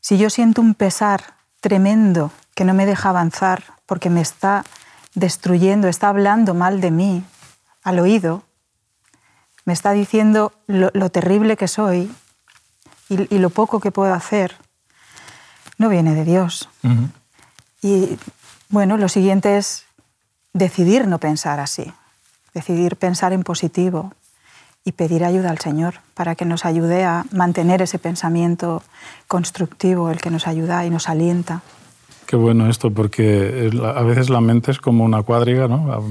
Si 0.00 0.18
yo 0.18 0.30
siento 0.30 0.60
un 0.60 0.74
pesar 0.74 1.34
tremendo 1.60 2.30
que 2.54 2.64
no 2.64 2.74
me 2.74 2.86
deja 2.86 3.10
avanzar 3.10 3.62
porque 3.86 4.10
me 4.10 4.20
está 4.20 4.64
destruyendo, 5.14 5.88
está 5.88 6.08
hablando 6.08 6.54
mal 6.54 6.80
de 6.80 6.90
mí 6.90 7.24
al 7.82 7.98
oído, 7.98 8.44
me 9.70 9.74
está 9.74 9.92
diciendo 9.92 10.52
lo, 10.66 10.90
lo 10.94 11.10
terrible 11.10 11.56
que 11.56 11.68
soy 11.68 12.10
y, 13.08 13.32
y, 13.32 13.38
lo 13.38 13.50
poco 13.50 13.78
que 13.78 13.92
puedo 13.92 14.12
hacer, 14.12 14.56
no 15.78 15.88
viene 15.88 16.12
de 16.16 16.24
Dios. 16.24 16.68
Uh 16.82 16.88
-huh. 16.88 17.08
Y 17.80 18.18
bueno, 18.68 18.96
lo 18.96 19.08
siguiente 19.08 19.58
es 19.58 19.84
decidir 20.52 21.06
no 21.06 21.18
pensar 21.18 21.60
así, 21.60 21.92
decidir 22.52 22.96
pensar 22.96 23.32
en 23.32 23.44
positivo 23.44 24.12
y 24.84 24.90
pedir 24.90 25.24
ayuda 25.24 25.50
al 25.50 25.58
Señor 25.58 26.00
para 26.14 26.34
que 26.34 26.46
nos 26.46 26.64
ayude 26.64 27.04
a 27.04 27.24
mantener 27.30 27.80
ese 27.80 28.00
pensamiento 28.00 28.82
constructivo, 29.28 30.10
el 30.10 30.20
que 30.20 30.30
nos 30.30 30.48
ayuda 30.48 30.84
y 30.84 30.90
nos 30.90 31.08
alienta. 31.08 31.62
Qué 32.26 32.34
bueno 32.34 32.68
esto, 32.68 32.90
porque 32.90 33.70
a 33.96 34.02
veces 34.02 34.30
la 34.30 34.40
mente 34.40 34.72
es 34.72 34.80
como 34.80 35.04
una 35.04 35.22
cuadriga, 35.22 35.68
¿no? 35.68 36.04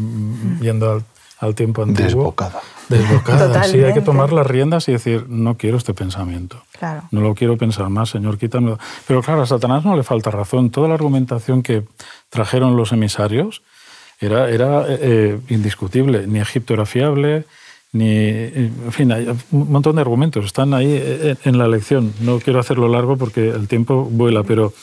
Yendo 0.61 1.03
al, 1.39 1.55
tiempo 1.55 1.83
antiguo. 1.83 2.05
Desbocada. 2.05 2.61
Desbocada. 2.89 3.47
Totalmente. 3.47 3.77
Sí, 3.77 3.83
hay 3.83 3.93
que 3.93 4.01
tomar 4.01 4.31
las 4.31 4.45
riendas 4.45 4.87
y 4.87 4.93
decir, 4.93 5.25
no 5.29 5.55
quiero 5.55 5.77
este 5.77 5.93
pensamiento. 5.93 6.63
Claro. 6.77 7.03
No 7.11 7.21
lo 7.21 7.35
quiero 7.35 7.57
pensar 7.57 7.89
más, 7.89 8.09
Señor, 8.09 8.37
quítamelo. 8.37 8.79
Pero 9.07 9.21
claro, 9.21 9.41
a 9.41 9.45
Satanás 9.45 9.85
no 9.85 9.95
le 9.95 10.03
falta 10.03 10.31
razón. 10.31 10.69
Toda 10.69 10.87
la 10.87 10.95
argumentación 10.95 11.63
que 11.63 11.83
trajeron 12.29 12.75
los 12.75 12.91
emisarios 12.91 13.61
era, 14.19 14.49
era 14.49 14.85
eh, 14.87 15.39
indiscutible. 15.49 16.27
Ni 16.27 16.39
Egipto 16.39 16.73
era 16.73 16.85
fiable, 16.85 17.45
ni. 17.91 18.09
En 18.09 18.91
fin, 18.91 19.11
hay 19.11 19.27
un 19.51 19.71
montón 19.71 19.95
de 19.95 20.01
argumentos. 20.01 20.45
Están 20.45 20.73
ahí 20.73 20.87
eh, 20.91 21.35
en 21.45 21.57
la 21.57 21.67
lección. 21.67 22.13
No 22.19 22.39
quiero 22.39 22.59
hacerlo 22.59 22.87
largo 22.87 23.17
porque 23.17 23.49
el 23.49 23.67
tiempo 23.67 24.03
vuela, 24.03 24.43
pero 24.43 24.73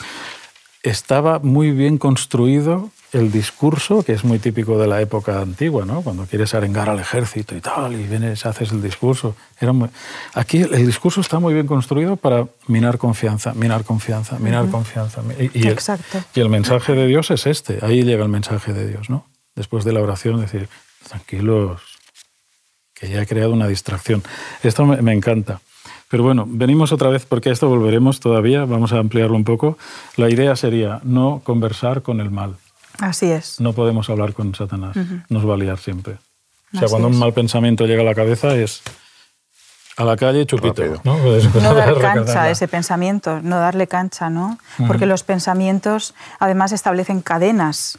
estaba 0.89 1.41
muy 1.41 1.73
bien 1.73 1.99
construido 1.99 2.91
el 3.13 3.33
discurso, 3.33 4.03
que 4.03 4.13
es 4.13 4.25
muy 4.25 4.39
típico 4.39 4.79
de 4.79 4.87
la 4.87 5.01
época 5.01 5.41
antigua, 5.41 5.85
¿no? 5.85 6.03
cuando 6.03 6.27
quieres 6.27 6.55
arengar 6.55 6.89
al 6.89 7.01
ejército 7.01 7.57
y 7.57 7.61
tal, 7.61 7.95
y 7.95 8.05
vienes, 8.05 8.45
haces 8.47 8.73
el 8.73 8.83
discurso. 8.83 9.35
Era 9.61 9.73
muy... 9.73 9.89
Aquí 10.35 10.59
el 10.59 10.87
discurso 10.87 11.21
está 11.21 11.39
muy 11.39 11.55
bien 11.55 11.67
construido 11.67 12.17
para 12.17 12.47
minar 12.67 12.99
confianza, 12.99 13.55
minar 13.55 13.85
confianza, 13.85 14.39
minar 14.39 14.65
uh 14.65 14.69
-huh. 14.69 14.71
confianza. 14.71 15.23
Y, 15.39 15.67
y, 15.67 15.69
Exacto. 15.69 16.19
El, 16.19 16.25
y 16.35 16.41
el 16.41 16.49
mensaje 16.49 16.93
de 16.93 17.07
Dios 17.07 17.31
es 17.31 17.47
este, 17.47 17.79
ahí 17.83 18.03
llega 18.03 18.23
el 18.23 18.31
mensaje 18.31 18.73
de 18.73 18.87
Dios, 18.87 19.09
¿no? 19.11 19.27
Después 19.55 19.85
de 19.85 19.93
la 19.93 20.01
oración, 20.01 20.41
decir, 20.41 20.69
tranquilos, 21.09 21.81
que 22.95 23.09
ya 23.09 23.23
he 23.23 23.27
creado 23.27 23.53
una 23.53 23.69
distracción. 23.69 24.23
Esto 24.63 24.85
me, 24.85 25.01
me 25.01 25.13
encanta. 25.13 25.61
Pero 26.09 26.23
bueno, 26.23 26.45
venimos 26.49 26.93
otra 26.93 27.09
vez 27.09 27.27
porque 27.27 27.49
a 27.49 27.53
esto 27.53 27.69
volveremos 27.69 28.21
todavía, 28.21 28.65
vamos 28.65 28.93
a 28.93 28.99
ampliarlo 28.99 29.37
un 29.37 29.45
poco. 29.45 29.77
La 30.17 30.31
idea 30.31 30.55
sería 30.55 31.01
no 31.03 31.41
conversar 31.45 32.03
con 32.03 32.21
el 32.21 32.31
mal. 32.31 32.57
Así 32.99 33.27
es. 33.31 33.61
No 33.61 33.73
podemos 33.73 34.09
hablar 34.09 34.33
con 34.33 34.55
Satanás, 34.55 34.97
uh 34.97 35.01
-huh. 35.01 35.25
nos 35.29 35.49
va 35.49 35.55
a 35.55 35.57
liar 35.57 35.79
siempre. 35.79 36.15
O 36.15 36.79
sea, 36.79 36.83
Así 36.83 36.91
cuando 36.91 37.09
es. 37.09 37.15
un 37.15 37.21
mal 37.21 37.33
pensamiento 37.33 37.87
llega 37.87 38.03
a 38.03 38.05
la 38.05 38.15
cabeza 38.15 38.55
es 38.55 38.83
a 39.97 40.05
la 40.05 40.17
calle 40.17 40.45
chupito. 40.47 40.83
¿no? 41.05 41.17
no 41.17 41.75
dar 41.75 41.99
cancha 41.99 42.43
a 42.43 42.51
ese 42.51 42.69
pensamiento, 42.69 43.41
no 43.43 43.59
darle 43.59 43.87
cancha, 43.87 44.29
¿no? 44.31 44.59
Uh 44.79 44.83
-huh. 44.83 44.87
Porque 44.87 45.07
los 45.07 45.23
pensamientos 45.23 46.15
además 46.39 46.73
establecen 46.73 47.21
cadenas. 47.21 47.99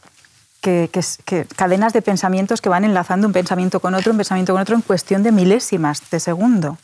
Que, 0.61 0.89
que, 0.91 1.01
que, 1.23 1.45
cadenas 1.55 1.93
de 1.93 2.01
pensamientos 2.01 2.61
que 2.61 2.69
van 2.69 2.83
enlazando 2.83 3.27
un 3.27 3.33
pensamiento 3.33 3.79
con 3.79 3.93
otro, 3.93 4.11
un 4.11 4.17
pensamiento 4.17 4.53
con 4.53 4.61
otro 4.61 4.75
en 4.75 4.81
cuestión 4.81 5.21
de 5.21 5.31
milésimas 5.31 6.01
de 6.09 6.19
segundo. 6.19 6.77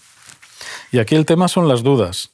Y 0.94 1.00
aquí 1.00 1.16
el 1.16 1.26
tema 1.26 1.48
son 1.48 1.68
las 1.68 1.82
dudas. 1.82 2.30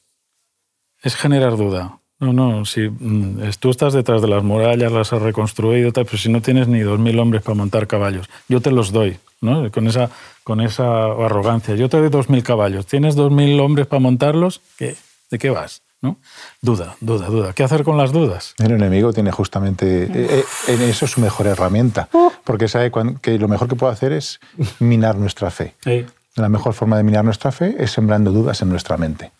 Es 1.02 1.16
generar 1.16 1.56
duda. 1.56 1.98
No, 2.18 2.34
no, 2.34 2.66
si 2.66 2.90
mm, 2.90 3.40
tú 3.58 3.70
estás 3.70 3.94
detrás 3.94 4.20
de 4.20 4.28
las 4.28 4.44
murallas, 4.44 4.92
las 4.92 5.14
has 5.14 5.22
reconstruido, 5.22 5.92
tal, 5.92 6.04
pero 6.04 6.18
si 6.18 6.28
no 6.28 6.42
tienes 6.42 6.68
ni 6.68 6.80
dos 6.80 6.98
mil 6.98 7.18
hombres 7.18 7.42
para 7.42 7.54
montar 7.54 7.86
caballos, 7.86 8.28
yo 8.48 8.60
te 8.60 8.70
los 8.70 8.92
doy, 8.92 9.16
¿no? 9.40 9.72
Con 9.72 9.86
esa, 9.86 10.10
con 10.44 10.60
esa 10.60 11.06
arrogancia. 11.06 11.74
Yo 11.74 11.88
te 11.88 11.96
doy 11.96 12.10
dos 12.10 12.28
mil 12.28 12.42
caballos, 12.42 12.84
¿tienes 12.84 13.14
dos 13.14 13.32
mil 13.32 13.58
hombres 13.60 13.86
para 13.86 14.00
montarlos? 14.00 14.60
¿Qué? 14.76 14.94
¿De 15.30 15.38
qué 15.38 15.48
vas? 15.48 15.80
¿no? 16.02 16.18
Duda, 16.60 16.96
duda, 17.00 17.28
duda. 17.28 17.52
¿Qué 17.54 17.62
hacer 17.62 17.82
con 17.82 17.96
las 17.96 18.12
dudas? 18.12 18.54
El 18.58 18.72
enemigo 18.72 19.14
tiene 19.14 19.32
justamente 19.32 20.06
eh, 20.12 20.44
en 20.68 20.82
eso 20.82 21.06
su 21.06 21.22
mejor 21.22 21.46
herramienta, 21.46 22.10
porque 22.44 22.68
sabe 22.68 22.92
que 23.22 23.38
lo 23.38 23.48
mejor 23.48 23.68
que 23.68 23.76
puede 23.76 23.94
hacer 23.94 24.12
es 24.12 24.38
minar 24.80 25.16
nuestra 25.16 25.50
fe. 25.50 25.74
Sí. 25.82 26.04
La 26.36 26.48
mejor 26.48 26.74
forma 26.74 26.96
de 26.96 27.02
minar 27.02 27.24
nuestra 27.24 27.52
fe 27.52 27.76
es 27.78 27.90
sembrando 27.90 28.30
dudas 28.32 28.62
en 28.62 28.68
nuestra 28.68 28.96
mente. 28.96 29.32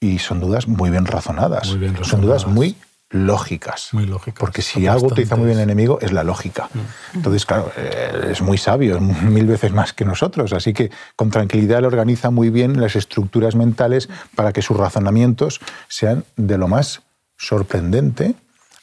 Y 0.00 0.18
son 0.18 0.40
dudas 0.40 0.68
muy 0.68 0.90
bien 0.90 1.06
razonadas. 1.06 1.68
Muy 1.68 1.78
bien 1.78 1.92
razonadas. 1.92 2.10
Son 2.10 2.20
dudas 2.20 2.46
muy 2.46 2.76
lógicas. 3.10 3.90
Muy 3.92 4.06
lógicas. 4.06 4.40
Porque 4.40 4.62
si 4.62 4.86
algo 4.86 5.06
utiliza 5.06 5.36
muy 5.36 5.46
bien 5.46 5.58
el 5.58 5.64
enemigo 5.64 5.98
es 6.00 6.12
la 6.12 6.24
lógica. 6.24 6.68
Mm. 6.72 7.16
Entonces, 7.16 7.46
claro, 7.46 7.72
eh, 7.76 8.28
es 8.30 8.42
muy 8.42 8.58
sabio, 8.58 9.00
mil 9.00 9.46
veces 9.46 9.72
más 9.72 9.92
que 9.92 10.04
nosotros. 10.04 10.52
Así 10.52 10.72
que 10.72 10.90
con 11.16 11.30
tranquilidad 11.30 11.80
le 11.80 11.86
organiza 11.86 12.30
muy 12.30 12.50
bien 12.50 12.80
las 12.80 12.96
estructuras 12.96 13.54
mentales 13.54 14.08
para 14.34 14.52
que 14.52 14.62
sus 14.62 14.76
razonamientos 14.76 15.60
sean 15.88 16.24
de 16.36 16.58
lo 16.58 16.68
más 16.68 17.02
sorprendente 17.36 18.34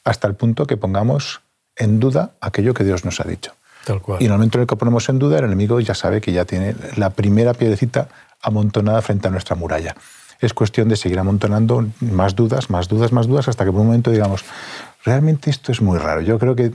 hasta 0.03 0.27
el 0.27 0.35
punto 0.35 0.65
que 0.65 0.77
pongamos 0.77 1.41
en 1.75 1.99
duda 1.99 2.31
aquello 2.41 2.73
que 2.73 2.83
Dios 2.83 3.05
nos 3.05 3.19
ha 3.19 3.23
dicho. 3.23 3.53
Tal 3.85 4.01
cual. 4.01 4.21
Y 4.21 4.25
en 4.25 4.31
el 4.31 4.37
momento 4.37 4.57
en 4.57 4.61
el 4.63 4.67
que 4.67 4.75
ponemos 4.75 5.09
en 5.09 5.19
duda, 5.19 5.39
el 5.39 5.45
enemigo 5.45 5.79
ya 5.79 5.95
sabe 5.95 6.21
que 6.21 6.31
ya 6.31 6.45
tiene 6.45 6.75
la 6.97 7.09
primera 7.09 7.53
piedrecita 7.53 8.07
amontonada 8.41 9.01
frente 9.01 9.27
a 9.27 9.31
nuestra 9.31 9.55
muralla. 9.55 9.95
Es 10.39 10.53
cuestión 10.53 10.89
de 10.89 10.95
seguir 10.95 11.19
amontonando 11.19 11.85
más 11.99 12.35
dudas, 12.35 12.69
más 12.69 12.87
dudas, 12.87 13.11
más 13.11 13.27
dudas, 13.27 13.47
hasta 13.47 13.63
que 13.63 13.71
por 13.71 13.81
un 13.81 13.87
momento 13.87 14.09
digamos, 14.09 14.43
realmente 15.05 15.49
esto 15.49 15.71
es 15.71 15.81
muy 15.81 15.99
raro. 15.99 16.21
Yo 16.21 16.39
creo 16.39 16.55
que 16.55 16.71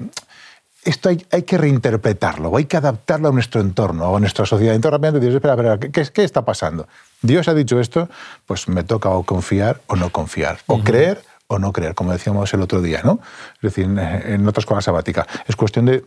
esto 0.85 1.09
hay, 1.09 1.27
hay 1.33 1.43
que 1.43 1.59
reinterpretarlo, 1.59 2.49
o 2.49 2.57
hay 2.57 2.67
que 2.67 2.77
adaptarlo 2.77 3.29
a 3.29 3.33
nuestro 3.33 3.61
entorno, 3.61 4.09
o 4.09 4.17
a 4.17 4.21
nuestra 4.21 4.47
sociedad. 4.47 4.75
Entonces 4.75 4.93
rápidamente 4.93 5.27
dices, 5.27 5.35
espera, 5.35 5.55
espera, 5.55 5.79
¿qué, 5.79 6.13
¿qué, 6.13 6.25
está 6.25 6.45
pasando? 6.45 6.87
Dios 7.23 7.49
ha 7.49 7.55
dicho 7.55 7.81
esto, 7.81 8.09
pues 8.47 8.69
me 8.69 8.85
toca 8.85 9.11
o 9.11 9.25
confiar 9.25 9.81
o 9.89 9.97
no 9.97 10.11
confiar, 10.11 10.61
o 10.67 10.75
uh 10.75 10.79
-huh. 10.79 10.85
creer 10.85 11.25
o 11.49 11.59
no 11.59 11.73
creer, 11.73 11.95
como 11.95 12.13
decíamos 12.13 12.53
el 12.55 12.63
otro 12.63 12.83
día, 12.83 13.03
¿no? 13.05 13.21
Es 13.57 13.63
decir, 13.63 13.85
en 13.87 14.49
otras 14.49 14.67
cosas 14.67 14.85
sabáticas. 14.85 15.27
Es 15.47 15.57
cuestión 15.57 15.87
de 15.87 16.05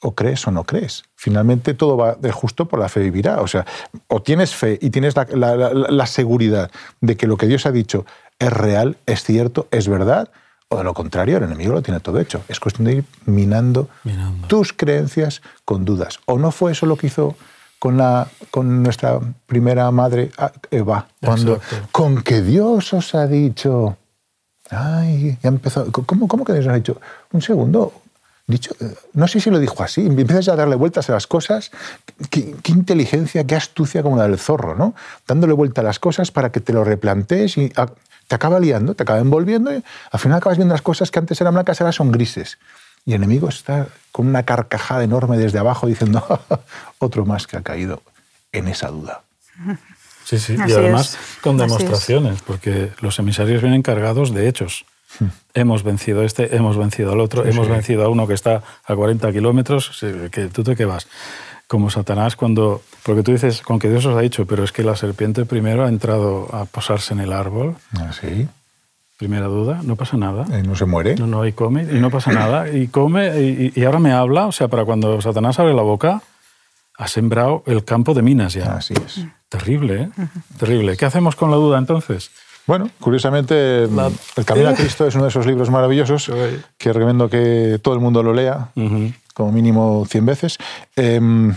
o 0.00 0.14
crees 0.14 0.46
o 0.46 0.50
no 0.50 0.64
crees. 0.64 1.04
Finalmente 1.16 1.74
todo 1.74 1.96
va 1.96 2.14
de 2.14 2.32
justo 2.32 2.66
por 2.66 2.78
la 2.78 2.88
fe 2.88 3.00
vivirá. 3.00 3.40
O 3.40 3.46
sea, 3.46 3.66
o 4.06 4.22
tienes 4.22 4.54
fe 4.54 4.78
y 4.80 4.90
tienes 4.90 5.16
la, 5.16 5.26
la, 5.30 5.56
la, 5.56 5.72
la, 5.72 6.06
seguridad 6.06 6.70
de 7.00 7.16
que 7.16 7.26
lo 7.26 7.36
que 7.36 7.46
Dios 7.46 7.66
ha 7.66 7.72
dicho 7.72 8.06
es 8.38 8.52
real, 8.52 8.96
es 9.06 9.24
cierto, 9.24 9.66
es 9.70 9.88
verdad, 9.88 10.30
o 10.68 10.76
de 10.76 10.84
lo 10.84 10.92
contrario, 10.92 11.38
el 11.38 11.44
enemigo 11.44 11.72
lo 11.72 11.82
tiene 11.82 12.00
todo 12.00 12.20
hecho. 12.20 12.42
Es 12.46 12.60
cuestión 12.60 12.84
de 12.86 12.96
ir 12.96 13.04
minando, 13.24 13.88
minando. 14.04 14.46
tus 14.48 14.72
creencias 14.72 15.40
con 15.64 15.84
dudas. 15.84 16.20
¿O 16.26 16.38
no 16.38 16.50
fue 16.50 16.72
eso 16.72 16.84
lo 16.84 16.96
que 16.96 17.06
hizo 17.06 17.36
con, 17.78 17.96
la, 17.96 18.28
con 18.50 18.82
nuestra 18.82 19.18
primera 19.46 19.90
madre, 19.90 20.30
Eva? 20.70 21.08
Cuando, 21.24 21.54
Exacto. 21.54 21.88
con 21.90 22.22
que 22.22 22.42
Dios 22.42 22.92
os 22.92 23.14
ha 23.14 23.26
dicho... 23.26 23.96
Ay, 24.70 25.38
ya 25.42 25.48
empezó. 25.48 25.90
¿Cómo, 25.90 26.28
¿Cómo 26.28 26.44
que 26.44 26.52
Dios 26.52 26.66
os 26.66 26.72
ha 26.72 26.76
dicho? 26.76 27.00
Un 27.32 27.40
segundo, 27.40 28.02
dicho, 28.48 28.74
no 29.12 29.28
sé 29.28 29.40
si 29.40 29.50
lo 29.50 29.60
dijo 29.60 29.82
así, 29.82 30.06
empiezas 30.06 30.48
a 30.48 30.56
darle 30.56 30.74
vueltas 30.74 31.08
a 31.08 31.12
las 31.12 31.26
cosas, 31.26 31.70
qué, 32.30 32.56
qué, 32.62 32.72
inteligencia, 32.72 33.46
qué 33.46 33.54
astucia 33.54 34.02
como 34.02 34.16
la 34.16 34.24
del 34.26 34.38
zorro, 34.38 34.74
¿no? 34.74 34.94
Dándole 35.26 35.52
vuelta 35.52 35.82
a 35.82 35.84
las 35.84 36.00
cosas 36.00 36.32
para 36.32 36.50
que 36.50 36.60
te 36.60 36.72
lo 36.72 36.82
replantees 36.82 37.56
y... 37.58 37.72
Ah, 37.76 37.88
te 38.28 38.34
acaba 38.34 38.60
liando, 38.60 38.94
te 38.94 39.02
acaba 39.02 39.18
envolviendo 39.18 39.74
y 39.74 39.82
al 40.12 40.20
final 40.20 40.38
acabas 40.38 40.58
viendo 40.58 40.74
las 40.74 40.82
cosas 40.82 41.10
que 41.10 41.18
antes 41.18 41.40
eran 41.40 41.54
blancas, 41.54 41.80
ahora 41.80 41.92
son 41.92 42.12
grises. 42.12 42.58
Y 43.04 43.12
el 43.12 43.16
enemigo 43.22 43.48
está 43.48 43.88
con 44.12 44.28
una 44.28 44.42
carcajada 44.42 45.02
enorme 45.02 45.38
desde 45.38 45.58
abajo 45.58 45.86
diciendo, 45.86 46.22
otro 46.98 47.24
más 47.24 47.46
que 47.46 47.56
ha 47.56 47.62
caído 47.62 48.02
en 48.52 48.68
esa 48.68 48.88
duda. 48.88 49.22
Sí, 50.24 50.38
sí, 50.38 50.56
Así 50.60 50.70
y 50.70 50.74
además 50.74 51.14
es. 51.14 51.38
con 51.40 51.56
demostraciones, 51.56 52.42
porque 52.42 52.92
los 53.00 53.18
emisarios 53.18 53.62
vienen 53.62 53.80
cargados 53.80 54.34
de 54.34 54.46
hechos. 54.46 54.84
Hemos 55.54 55.82
vencido 55.82 56.20
a 56.20 56.24
este, 56.24 56.54
hemos 56.56 56.76
vencido 56.76 57.12
al 57.12 57.20
otro. 57.20 57.42
Sí, 57.44 57.50
hemos 57.50 57.66
sí. 57.66 57.72
vencido 57.72 58.04
a 58.04 58.08
uno 58.08 58.26
que 58.26 58.34
está 58.34 58.62
a 58.84 58.94
40 58.94 59.32
kilómetros, 59.32 59.90
sí, 59.98 60.06
que 60.30 60.46
tú 60.48 60.62
te 60.62 60.76
qué 60.76 60.84
vas. 60.84 61.06
Como 61.66 61.90
Satanás 61.90 62.36
cuando... 62.36 62.82
Porque 63.02 63.22
tú 63.22 63.32
dices, 63.32 63.62
con 63.62 63.78
que 63.78 63.90
Dios 63.90 64.04
os 64.06 64.16
ha 64.16 64.20
dicho, 64.20 64.46
pero 64.46 64.64
es 64.64 64.72
que 64.72 64.82
la 64.84 64.96
serpiente 64.96 65.44
primero 65.44 65.84
ha 65.84 65.88
entrado 65.88 66.48
a 66.54 66.64
posarse 66.64 67.12
en 67.14 67.20
el 67.20 67.32
árbol. 67.32 67.76
Así, 68.00 68.48
Primera 69.18 69.46
duda, 69.46 69.80
no 69.82 69.96
pasa 69.96 70.16
nada. 70.16 70.46
eh, 70.56 70.62
no 70.62 70.76
se 70.76 70.84
muere. 70.84 71.16
No, 71.16 71.26
no, 71.26 71.44
y 71.44 71.52
come, 71.52 71.82
y 71.82 71.98
no 71.98 72.08
pasa 72.08 72.30
nada. 72.32 72.68
Y 72.70 72.86
come, 72.86 73.40
y, 73.40 73.72
y 73.74 73.84
ahora 73.84 73.98
me 73.98 74.12
habla, 74.12 74.46
o 74.46 74.52
sea, 74.52 74.68
para 74.68 74.84
cuando 74.84 75.20
Satanás 75.20 75.58
abre 75.58 75.74
la 75.74 75.82
boca, 75.82 76.22
ha 76.96 77.08
sembrado 77.08 77.64
el 77.66 77.84
campo 77.84 78.14
de 78.14 78.22
minas 78.22 78.52
ya. 78.52 78.76
Así 78.76 78.94
es. 79.04 79.24
Terrible, 79.48 80.02
¿eh? 80.02 80.08
Terrible. 80.58 80.96
¿Qué 80.96 81.04
hacemos 81.04 81.34
con 81.34 81.50
la 81.50 81.56
duda 81.56 81.78
entonces? 81.78 82.30
Bueno, 82.68 82.90
curiosamente, 83.00 83.84
El 83.84 84.44
Camino 84.44 84.68
a 84.68 84.74
Cristo 84.74 85.06
es 85.06 85.14
uno 85.14 85.24
de 85.24 85.30
esos 85.30 85.46
libros 85.46 85.70
maravillosos 85.70 86.30
que 86.76 86.92
recomiendo 86.92 87.30
que 87.30 87.80
todo 87.82 87.94
el 87.94 88.00
mundo 88.00 88.22
lo 88.22 88.34
lea, 88.34 88.72
como 89.32 89.52
mínimo 89.52 90.04
100 90.06 90.26
veces. 90.26 90.58
Em, 90.94 91.54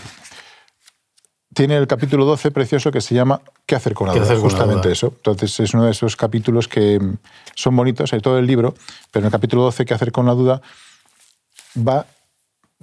tiene 1.53 1.75
el 1.75 1.85
capítulo 1.85 2.23
12 2.23 2.51
precioso 2.51 2.93
que 2.93 3.01
se 3.01 3.13
llama 3.13 3.41
¿Qué 3.65 3.75
hacer 3.75 3.93
con 3.93 4.07
la 4.07 4.13
¿Qué 4.13 4.21
duda? 4.21 4.37
Justamente 4.37 4.89
eso. 4.89 5.07
Entonces 5.07 5.59
es 5.59 5.73
uno 5.73 5.83
de 5.83 5.91
esos 5.91 6.15
capítulos 6.15 6.69
que 6.69 6.97
mm, 6.97 7.17
son 7.55 7.75
bonitos, 7.75 8.13
hay 8.13 8.21
todo 8.21 8.39
el 8.39 8.47
libro, 8.47 8.73
pero 9.11 9.23
en 9.23 9.25
el 9.25 9.31
capítulo 9.33 9.63
12 9.63 9.83
¿Qué 9.83 9.93
hacer 9.93 10.13
con 10.13 10.25
la 10.25 10.33
duda? 10.33 10.61
va 11.77 12.05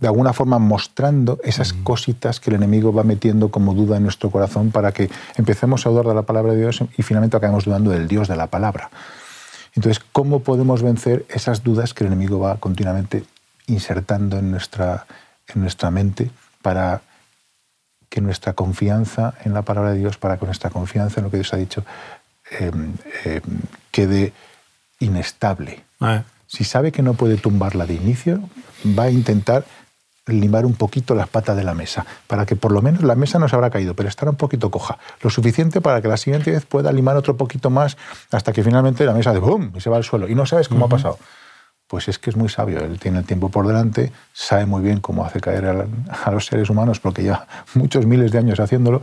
de 0.00 0.06
alguna 0.06 0.32
forma 0.32 0.58
mostrando 0.58 1.40
esas 1.42 1.72
cositas 1.72 2.38
que 2.38 2.50
el 2.50 2.56
enemigo 2.56 2.92
va 2.92 3.02
metiendo 3.02 3.50
como 3.50 3.74
duda 3.74 3.96
en 3.96 4.04
nuestro 4.04 4.30
corazón 4.30 4.70
para 4.70 4.92
que 4.92 5.10
empecemos 5.36 5.86
a 5.86 5.90
dudar 5.90 6.06
de 6.06 6.14
la 6.14 6.22
palabra 6.22 6.52
de 6.52 6.60
Dios 6.60 6.82
y 6.96 7.02
finalmente 7.02 7.36
acabemos 7.36 7.64
dudando 7.64 7.90
del 7.90 8.06
Dios 8.06 8.28
de 8.28 8.36
la 8.36 8.46
palabra. 8.46 8.90
Entonces, 9.74 10.02
¿cómo 10.12 10.40
podemos 10.40 10.82
vencer 10.82 11.26
esas 11.28 11.64
dudas 11.64 11.94
que 11.94 12.04
el 12.04 12.08
enemigo 12.08 12.38
va 12.38 12.56
continuamente 12.56 13.24
insertando 13.66 14.38
en 14.38 14.50
nuestra, 14.50 15.06
en 15.48 15.62
nuestra 15.62 15.90
mente 15.90 16.30
para 16.62 17.02
que 18.08 18.20
nuestra 18.20 18.54
confianza 18.54 19.34
en 19.44 19.52
la 19.52 19.62
palabra 19.62 19.92
de 19.92 19.98
Dios, 19.98 20.16
para 20.16 20.38
que 20.38 20.46
nuestra 20.46 20.70
confianza 20.70 21.20
en 21.20 21.24
lo 21.24 21.30
que 21.30 21.38
Dios 21.38 21.52
ha 21.52 21.58
dicho 21.58 21.84
eh, 22.52 22.70
eh, 23.24 23.40
quede 23.90 24.32
inestable? 25.00 25.84
Ah, 26.00 26.22
Si 26.46 26.64
sabe 26.64 26.92
que 26.92 27.02
no 27.02 27.14
puede 27.14 27.36
tumbarla 27.36 27.84
de 27.84 27.94
inicio, 27.94 28.40
va 28.98 29.04
a 29.04 29.10
intentar 29.10 29.66
limar 30.28 30.64
un 30.66 30.74
poquito 30.74 31.14
las 31.14 31.28
patas 31.28 31.56
de 31.56 31.64
la 31.64 31.74
mesa, 31.74 32.06
para 32.26 32.46
que 32.46 32.54
por 32.56 32.72
lo 32.72 32.82
menos 32.82 33.02
la 33.02 33.14
mesa 33.14 33.38
no 33.38 33.48
se 33.48 33.56
habrá 33.56 33.70
caído, 33.70 33.94
pero 33.94 34.08
estará 34.08 34.30
un 34.30 34.36
poquito 34.36 34.70
coja. 34.70 34.98
Lo 35.22 35.30
suficiente 35.30 35.80
para 35.80 36.00
que 36.02 36.08
la 36.08 36.16
siguiente 36.16 36.50
vez 36.50 36.64
pueda 36.66 36.92
limar 36.92 37.16
otro 37.16 37.36
poquito 37.36 37.70
más 37.70 37.96
hasta 38.30 38.52
que 38.52 38.62
finalmente 38.62 39.04
la 39.04 39.12
mesa 39.14 39.32
de 39.32 39.38
¡boom! 39.40 39.72
y 39.76 39.80
se 39.80 39.90
va 39.90 39.96
al 39.96 40.04
suelo. 40.04 40.28
Y 40.28 40.34
no 40.34 40.46
sabes 40.46 40.68
cómo 40.68 40.84
ha 40.84 40.88
pasado. 40.88 41.18
Pues 41.86 42.06
es 42.08 42.18
que 42.18 42.28
es 42.28 42.36
muy 42.36 42.50
sabio, 42.50 42.80
él 42.80 42.98
tiene 43.00 43.18
el 43.20 43.24
tiempo 43.24 43.48
por 43.48 43.66
delante, 43.66 44.12
sabe 44.34 44.66
muy 44.66 44.82
bien 44.82 45.00
cómo 45.00 45.24
hace 45.24 45.40
caer 45.40 45.64
a, 46.26 46.30
los 46.30 46.44
seres 46.44 46.68
humanos, 46.68 47.00
porque 47.00 47.22
lleva 47.22 47.46
muchos 47.72 48.04
miles 48.04 48.30
de 48.30 48.36
años 48.38 48.60
haciéndolo, 48.60 49.00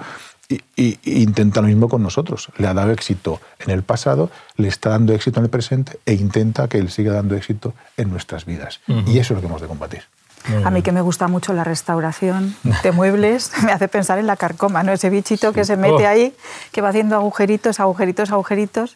y, 0.48 0.62
y- 0.76 1.00
y 1.04 1.24
intenta 1.24 1.62
lo 1.62 1.68
mismo 1.68 1.90
con 1.90 2.04
nosotros. 2.04 2.50
Le 2.60 2.68
ha 2.68 2.76
dado 2.76 2.92
éxito 2.92 3.42
en 3.58 3.72
el 3.72 3.82
pasado, 3.82 4.30
le 4.58 4.68
está 4.68 4.92
dando 4.92 5.14
éxito 5.14 5.40
en 5.40 5.46
el 5.46 5.50
presente, 5.50 5.98
e 6.06 6.14
intenta 6.14 6.68
que 6.68 6.78
él 6.78 6.92
siga 6.92 7.14
dando 7.14 7.36
éxito 7.36 7.74
en 7.98 8.12
nuestras 8.12 8.46
vidas. 8.46 8.82
Y 9.08 9.18
eso 9.18 9.34
es 9.34 9.38
lo 9.38 9.42
que 9.42 9.48
hemos 9.48 9.62
de 9.62 9.68
combatir. 9.68 10.04
A 10.64 10.70
mí 10.72 10.82
que 10.82 10.92
me 10.92 11.02
gusta 11.02 11.28
mucho 11.28 11.54
la 11.54 11.64
restauración 11.64 12.56
de 12.84 12.92
muebles, 12.92 13.52
me 13.64 13.72
hace 13.72 13.88
pensar 13.88 14.20
en 14.20 14.28
la 14.28 14.36
carcoma, 14.36 14.84
¿no? 14.84 14.92
Ese 14.92 15.10
bichito 15.10 15.54
que 15.54 15.66
se 15.66 15.76
mete 15.78 16.06
Oh. 16.06 16.10
ahí, 16.10 16.34
que 16.72 16.82
va 16.82 16.90
haciendo 16.90 17.16
agujeritos, 17.16 17.80
agujeritos, 17.80 18.32
agujeritos. 18.32 18.96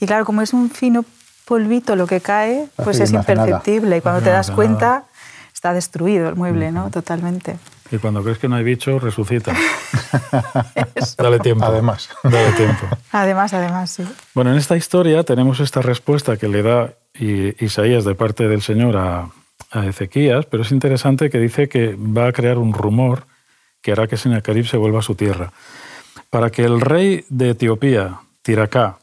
Y 0.00 0.06
claro, 0.06 0.24
como 0.24 0.42
es 0.42 0.52
un 0.52 0.70
fino 0.70 1.04
polvito 1.46 1.96
lo 1.96 2.06
que 2.06 2.20
cae, 2.20 2.64
Hace 2.76 2.82
pues 2.84 3.00
es 3.00 3.12
nada. 3.12 3.22
imperceptible. 3.22 3.96
Y 3.96 4.00
cuando 4.00 4.20
No 4.20 4.24
te 4.24 4.30
das 4.30 4.48
nada. 4.48 4.56
cuenta, 4.56 5.04
está 5.54 5.72
destruido 5.72 6.28
el 6.28 6.34
mueble, 6.36 6.72
¿no? 6.72 6.90
Totalmente. 6.90 7.56
Y 7.90 7.98
cuando 7.98 8.22
crees 8.22 8.38
que 8.38 8.48
no 8.48 8.56
hay 8.56 8.64
bicho, 8.64 8.98
resucita. 8.98 9.52
Dale 11.18 11.38
tiempo. 11.40 11.64
Además. 11.64 12.08
Dale 12.22 12.52
tiempo. 12.52 12.86
Además, 13.12 13.52
además, 13.54 13.90
sí. 13.90 14.04
Bueno, 14.34 14.52
en 14.52 14.58
esta 14.58 14.76
historia 14.76 15.22
tenemos 15.22 15.60
esta 15.60 15.80
respuesta 15.82 16.36
que 16.36 16.48
le 16.48 16.62
da 16.62 16.90
Isaías 17.18 18.04
de 18.04 18.14
parte 18.14 18.48
del 18.48 18.62
Señor 18.62 18.96
a, 18.96 19.28
a 19.70 19.86
Ezequías, 19.86 20.46
pero 20.46 20.62
es 20.62 20.72
interesante 20.72 21.30
que 21.30 21.38
dice 21.38 21.68
que 21.68 21.96
va 21.96 22.28
a 22.28 22.32
crear 22.32 22.58
un 22.58 22.72
rumor 22.72 23.26
que 23.82 23.92
hará 23.92 24.06
que 24.06 24.16
Sennacherib 24.16 24.66
se 24.66 24.76
vuelva 24.76 25.00
a 25.00 25.02
su 25.02 25.14
tierra. 25.14 25.52
Para 26.30 26.50
que 26.50 26.64
el 26.64 26.80
rey 26.80 27.24
de 27.28 27.50
Etiopía, 27.50 28.20
Tiracá, 28.42 28.98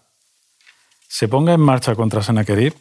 se 1.07 1.27
ponga 1.27 1.53
en 1.53 1.61
marcha 1.61 1.95
contra 1.95 2.23
Sennacherib, 2.23 2.73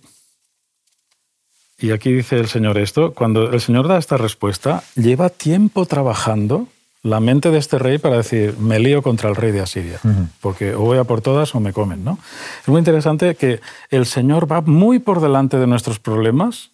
y 1.78 1.92
aquí 1.92 2.12
dice 2.12 2.38
el 2.38 2.48
Señor 2.48 2.78
esto, 2.78 3.12
cuando 3.12 3.50
el 3.50 3.60
Señor 3.60 3.88
da 3.88 3.98
esta 3.98 4.16
respuesta, 4.16 4.82
lleva 4.96 5.30
tiempo 5.30 5.86
trabajando 5.86 6.68
la 7.02 7.20
mente 7.20 7.50
de 7.50 7.58
este 7.58 7.78
rey 7.78 7.98
para 7.98 8.18
decir, 8.18 8.56
me 8.58 8.78
lío 8.78 9.02
contra 9.02 9.30
el 9.30 9.36
rey 9.36 9.52
de 9.52 9.60
Asiria, 9.60 9.98
porque 10.40 10.74
o 10.74 10.80
voy 10.80 10.98
a 10.98 11.04
por 11.04 11.22
todas 11.22 11.54
o 11.54 11.60
me 11.60 11.72
comen. 11.72 12.04
¿no? 12.04 12.18
Es 12.62 12.68
muy 12.68 12.78
interesante 12.78 13.34
que 13.34 13.60
el 13.90 14.04
Señor 14.04 14.50
va 14.50 14.60
muy 14.60 14.98
por 14.98 15.20
delante 15.20 15.58
de 15.58 15.66
nuestros 15.66 15.98
problemas 15.98 16.70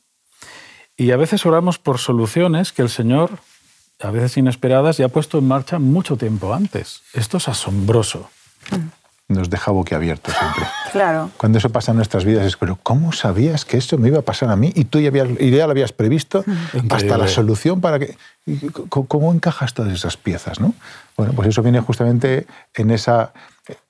y 0.96 1.10
a 1.10 1.16
veces 1.16 1.44
oramos 1.44 1.78
por 1.78 1.98
soluciones 1.98 2.72
que 2.72 2.82
el 2.82 2.88
Señor, 2.88 3.38
a 4.00 4.10
veces 4.10 4.36
inesperadas, 4.36 4.96
ya 4.96 5.06
ha 5.06 5.08
puesto 5.10 5.38
en 5.38 5.48
marcha 5.48 5.78
mucho 5.78 6.16
tiempo 6.16 6.54
antes. 6.54 7.02
Esto 7.12 7.36
es 7.36 7.48
asombroso. 7.48 8.30
Nos 9.28 9.50
deja 9.50 9.72
boquiabiertos 9.72 10.34
siempre. 10.34 10.64
Claro. 10.92 11.30
Cuando 11.36 11.58
eso 11.58 11.68
pasa 11.68 11.90
en 11.90 11.96
nuestras 11.98 12.24
vidas 12.24 12.46
es, 12.46 12.56
pero 12.56 12.78
¿cómo 12.82 13.12
sabías 13.12 13.66
que 13.66 13.76
esto 13.76 13.98
me 13.98 14.08
iba 14.08 14.20
a 14.20 14.22
pasar 14.22 14.48
a 14.48 14.56
mí? 14.56 14.72
Y 14.74 14.86
tú 14.86 14.98
ya, 14.98 15.08
habías, 15.08 15.28
y 15.38 15.50
ya 15.50 15.66
lo 15.66 15.72
habías 15.72 15.92
previsto 15.92 16.38
hasta 16.38 16.78
Increíble. 16.78 17.18
la 17.18 17.28
solución 17.28 17.82
para 17.82 17.98
que... 17.98 18.16
¿Cómo 18.88 19.30
encajas 19.34 19.74
todas 19.74 19.92
esas 19.92 20.16
piezas? 20.16 20.58
¿no? 20.58 20.72
Bueno, 21.18 21.34
pues 21.34 21.48
eso 21.48 21.62
viene 21.62 21.80
justamente 21.80 22.46
en, 22.72 22.90
esa, 22.90 23.34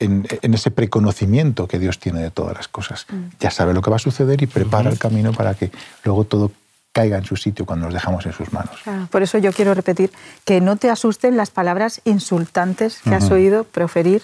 en, 0.01 0.27
en 0.43 0.55
ese 0.55 0.73
preconocimiento 0.73 1.69
que 1.69 1.79
Dios 1.79 2.01
tiene 2.01 2.23
de 2.23 2.33
todas 2.33 2.57
las 2.57 2.67
cosas. 2.67 3.07
Ya 3.39 3.53
sabe 3.53 3.73
lo 3.73 3.83
que 3.83 3.91
va 3.91 3.97
a 3.97 4.01
suceder 4.01 4.43
y 4.43 4.47
prepara 4.47 4.91
el 4.91 4.99
camino 4.99 5.33
para 5.33 5.55
que 5.55 5.71
luego 6.03 6.25
todo 6.25 6.51
caiga 6.97 7.19
en 7.19 7.25
su 7.25 7.37
sitio 7.37 7.67
cuando 7.67 7.85
nos 7.87 7.95
dejamos 7.95 8.25
en 8.27 8.33
sus 8.33 8.53
manos. 8.53 8.77
Claro, 8.85 9.07
Por 9.11 9.23
eso 9.23 9.37
yo 9.39 9.53
quiero 9.53 9.75
repetir 9.75 10.11
que 10.45 10.61
no 10.61 10.77
te 10.77 10.89
asusten 10.91 11.37
las 11.37 11.51
palabras 11.51 12.01
insultantes 12.05 13.01
que 13.05 13.15
has 13.15 13.31
oído 13.31 13.65
proferir 13.65 14.23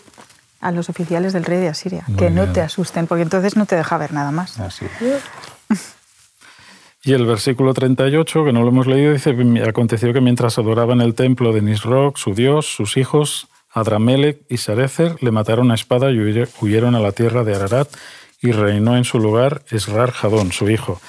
a 0.61 0.71
los 0.73 0.89
oficiales 0.89 1.33
del 1.33 1.45
rey 1.45 1.59
de 1.61 1.69
Asiria. 1.69 2.05
Muy 2.07 2.17
que 2.17 2.31
no 2.31 2.43
bien. 2.43 2.53
te 2.55 2.61
asusten, 2.63 3.07
porque 3.07 3.23
entonces 3.23 3.57
no 3.57 3.67
te 3.67 3.77
deja 3.77 3.99
ver 3.99 4.13
nada 4.13 4.31
más. 4.31 4.59
Así. 4.61 4.87
Y 7.05 7.13
el 7.15 7.27
versículo 7.27 7.75
38, 7.75 8.45
que 8.45 8.53
no 8.53 8.63
lo 8.63 8.69
hemos 8.69 8.87
leído, 8.87 9.13
dice, 9.13 9.35
aconteció 9.69 10.13
que 10.13 10.21
mientras 10.21 10.57
adoraba 10.59 10.93
en 10.93 11.01
el 11.01 11.15
templo 11.15 11.53
de 11.53 11.61
Nisroch, 11.61 12.17
su 12.17 12.33
dios, 12.35 12.67
sus 12.75 12.97
hijos, 12.97 13.49
Adramelech 13.73 14.41
y 14.49 14.59
Sarecer, 14.59 15.17
le 15.21 15.33
mataron 15.33 15.71
a 15.73 15.75
espada 15.75 16.11
y 16.13 16.19
huye- 16.19 16.49
huyeron 16.61 16.95
a 16.95 17.01
la 17.01 17.11
tierra 17.13 17.43
de 17.43 17.57
Ararat 17.57 17.89
y 18.41 18.53
reinó 18.53 18.97
en 18.97 19.05
su 19.05 19.19
lugar 19.19 19.63
Esrar 19.71 20.13
Jadón, 20.13 20.53
su 20.53 20.71
hijo. 20.71 21.01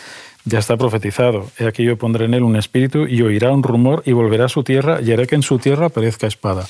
Ya 0.45 0.59
está 0.59 0.75
profetizado. 0.75 1.49
He 1.57 1.65
aquí 1.65 1.85
yo 1.85 1.97
pondré 1.97 2.25
en 2.25 2.33
él 2.33 2.43
un 2.43 2.57
espíritu 2.57 3.07
y 3.07 3.21
oirá 3.21 3.51
un 3.53 3.63
rumor 3.63 4.03
y 4.05 4.11
volverá 4.11 4.45
a 4.45 4.49
su 4.49 4.61
tierra 4.63 4.99
y 5.01 5.11
haré 5.13 5.25
que 5.25 5.35
en 5.35 5.41
su 5.41 5.57
tierra 5.57 5.87
perezca 5.87 6.27
espada. 6.27 6.65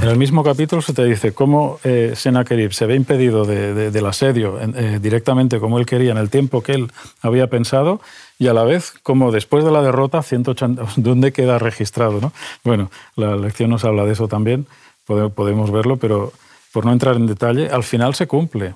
En 0.00 0.08
el 0.08 0.16
mismo 0.16 0.44
capítulo 0.44 0.80
se 0.80 0.92
te 0.94 1.04
dice 1.04 1.32
cómo 1.32 1.80
eh, 1.82 2.12
Sennacherib 2.14 2.72
se 2.72 2.86
ve 2.86 2.94
impedido 2.94 3.44
de- 3.44 3.74
de- 3.74 3.90
del 3.90 4.06
asedio 4.06 4.60
eh, 4.60 4.98
directamente 5.02 5.58
como 5.58 5.78
él 5.80 5.86
quería 5.86 6.12
en 6.12 6.18
el 6.18 6.30
tiempo 6.30 6.62
que 6.62 6.74
él 6.74 6.92
había 7.20 7.48
pensado 7.48 8.00
y 8.38 8.46
a 8.46 8.52
la 8.54 8.62
vez 8.62 8.92
como 9.02 9.32
después 9.32 9.64
de 9.64 9.72
la 9.72 9.82
derrota 9.82 10.22
180, 10.22 10.84
¿dónde 10.96 11.32
queda 11.32 11.58
registrado? 11.58 12.20
¿no? 12.20 12.32
Bueno, 12.62 12.92
la 13.16 13.34
lección 13.36 13.70
nos 13.70 13.84
habla 13.84 14.04
de 14.04 14.12
eso 14.12 14.28
también, 14.28 14.66
pode- 15.04 15.30
podemos 15.30 15.72
verlo, 15.72 15.96
pero 15.96 16.32
por 16.72 16.84
no 16.86 16.92
entrar 16.92 17.16
en 17.16 17.26
detalle, 17.26 17.70
al 17.70 17.82
final 17.82 18.14
se 18.14 18.28
cumple. 18.28 18.74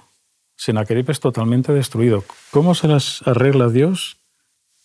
Sennacherib 0.56 1.08
es 1.10 1.20
totalmente 1.20 1.72
destruido. 1.72 2.24
¿Cómo 2.50 2.74
se 2.74 2.88
las 2.88 3.22
arregla 3.26 3.68
Dios? 3.68 4.16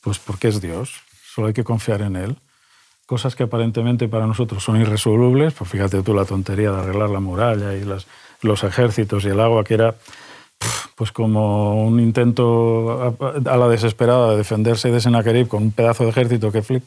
Pues 0.05 0.19
porque 0.19 0.49
es 0.49 0.61
Dios, 0.61 1.01
solo 1.33 1.47
hay 1.47 1.53
que 1.53 1.63
confiar 1.63 2.03
en 2.03 2.15
Él. 2.15 2.37
Cosas 3.07 3.35
que 3.35 3.41
aparentemente 3.41 4.07
para 4.07 4.27
nosotros 4.27 4.63
son 4.63 4.79
irresolubles, 4.79 5.55
pues 5.55 5.67
fíjate 5.67 6.03
tú 6.03 6.13
la 6.13 6.25
tontería 6.25 6.69
de 6.71 6.77
arreglar 6.77 7.09
la 7.09 7.19
muralla 7.19 7.73
y 7.73 7.83
los 8.41 8.63
ejércitos 8.63 9.25
y 9.25 9.29
el 9.29 9.39
agua, 9.39 9.63
que 9.63 9.73
era 9.73 9.95
pues 10.93 11.11
como 11.11 11.83
un 11.87 11.99
intento 11.99 13.17
a, 13.19 13.57
la 13.57 13.67
desesperada 13.67 14.31
de 14.31 14.37
defenderse 14.37 14.91
de 14.91 15.01
Sennacherib 15.01 15.47
con 15.47 15.63
un 15.63 15.71
pedazo 15.71 16.03
de 16.03 16.11
ejército 16.11 16.51
que 16.51 16.61
flip. 16.61 16.83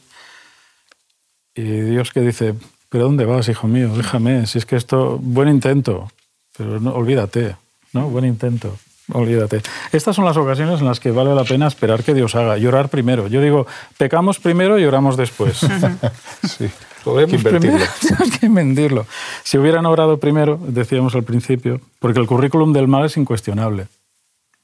Y 1.53 1.63
Dios 1.63 2.13
que 2.13 2.21
dice, 2.21 2.55
¿pero 2.87 3.03
dónde 3.03 3.25
vas, 3.25 3.49
hijo 3.49 3.67
mío? 3.67 3.89
Déjame, 3.97 4.47
si 4.47 4.59
es 4.59 4.65
que 4.65 4.77
esto, 4.77 5.19
buen 5.21 5.49
intento, 5.49 6.09
pero 6.57 6.79
no, 6.79 6.93
olvídate, 6.93 7.57
¿no? 7.91 8.09
Buen 8.09 8.23
intento. 8.23 8.77
Olvídate. 9.13 9.61
Estas 9.91 10.15
son 10.15 10.25
las 10.25 10.37
ocasiones 10.37 10.79
en 10.79 10.87
las 10.87 10.99
que 10.99 11.11
vale 11.11 11.33
la 11.35 11.43
pena 11.43 11.67
esperar 11.67 12.03
que 12.03 12.13
Dios 12.13 12.35
haga, 12.35 12.57
llorar 12.57 12.89
primero. 12.89 13.27
Yo 13.27 13.41
digo, 13.41 13.67
pecamos 13.97 14.39
primero 14.39 14.79
y 14.79 14.85
oramos 14.85 15.17
después. 15.17 15.59
Sí. 16.47 16.69
Podemos 17.03 17.33
Hay 17.33 17.43
que 17.43 17.49
primero, 17.49 17.75
invertirlo. 17.75 18.17
tenemos 18.17 18.37
que 18.39 18.45
invertirlo. 18.45 19.05
Si 19.43 19.57
hubieran 19.57 19.85
orado 19.85 20.19
primero, 20.19 20.59
decíamos 20.61 21.15
al 21.15 21.23
principio, 21.23 21.81
porque 21.99 22.19
el 22.19 22.27
currículum 22.27 22.73
del 22.73 22.87
mal 22.87 23.05
es 23.05 23.17
incuestionable, 23.17 23.87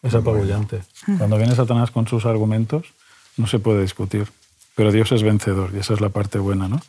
es 0.04 0.14
apabullante. 0.14 0.82
Cuando 1.18 1.38
viene 1.38 1.56
Satanás 1.56 1.92
con 1.92 2.08
sus 2.08 2.26
argumentos, 2.26 2.94
no 3.38 3.48
se 3.48 3.60
puede 3.60 3.82
discutir. 3.82 4.28
Pero 4.76 4.92
Dios 4.92 5.12
es 5.14 5.24
vencedor 5.24 5.72
y 5.74 5.80
esa 5.80 5.94
es 5.94 6.02
la 6.02 6.10
parte 6.10 6.38
buena, 6.38 6.68
¿no? 6.68 6.82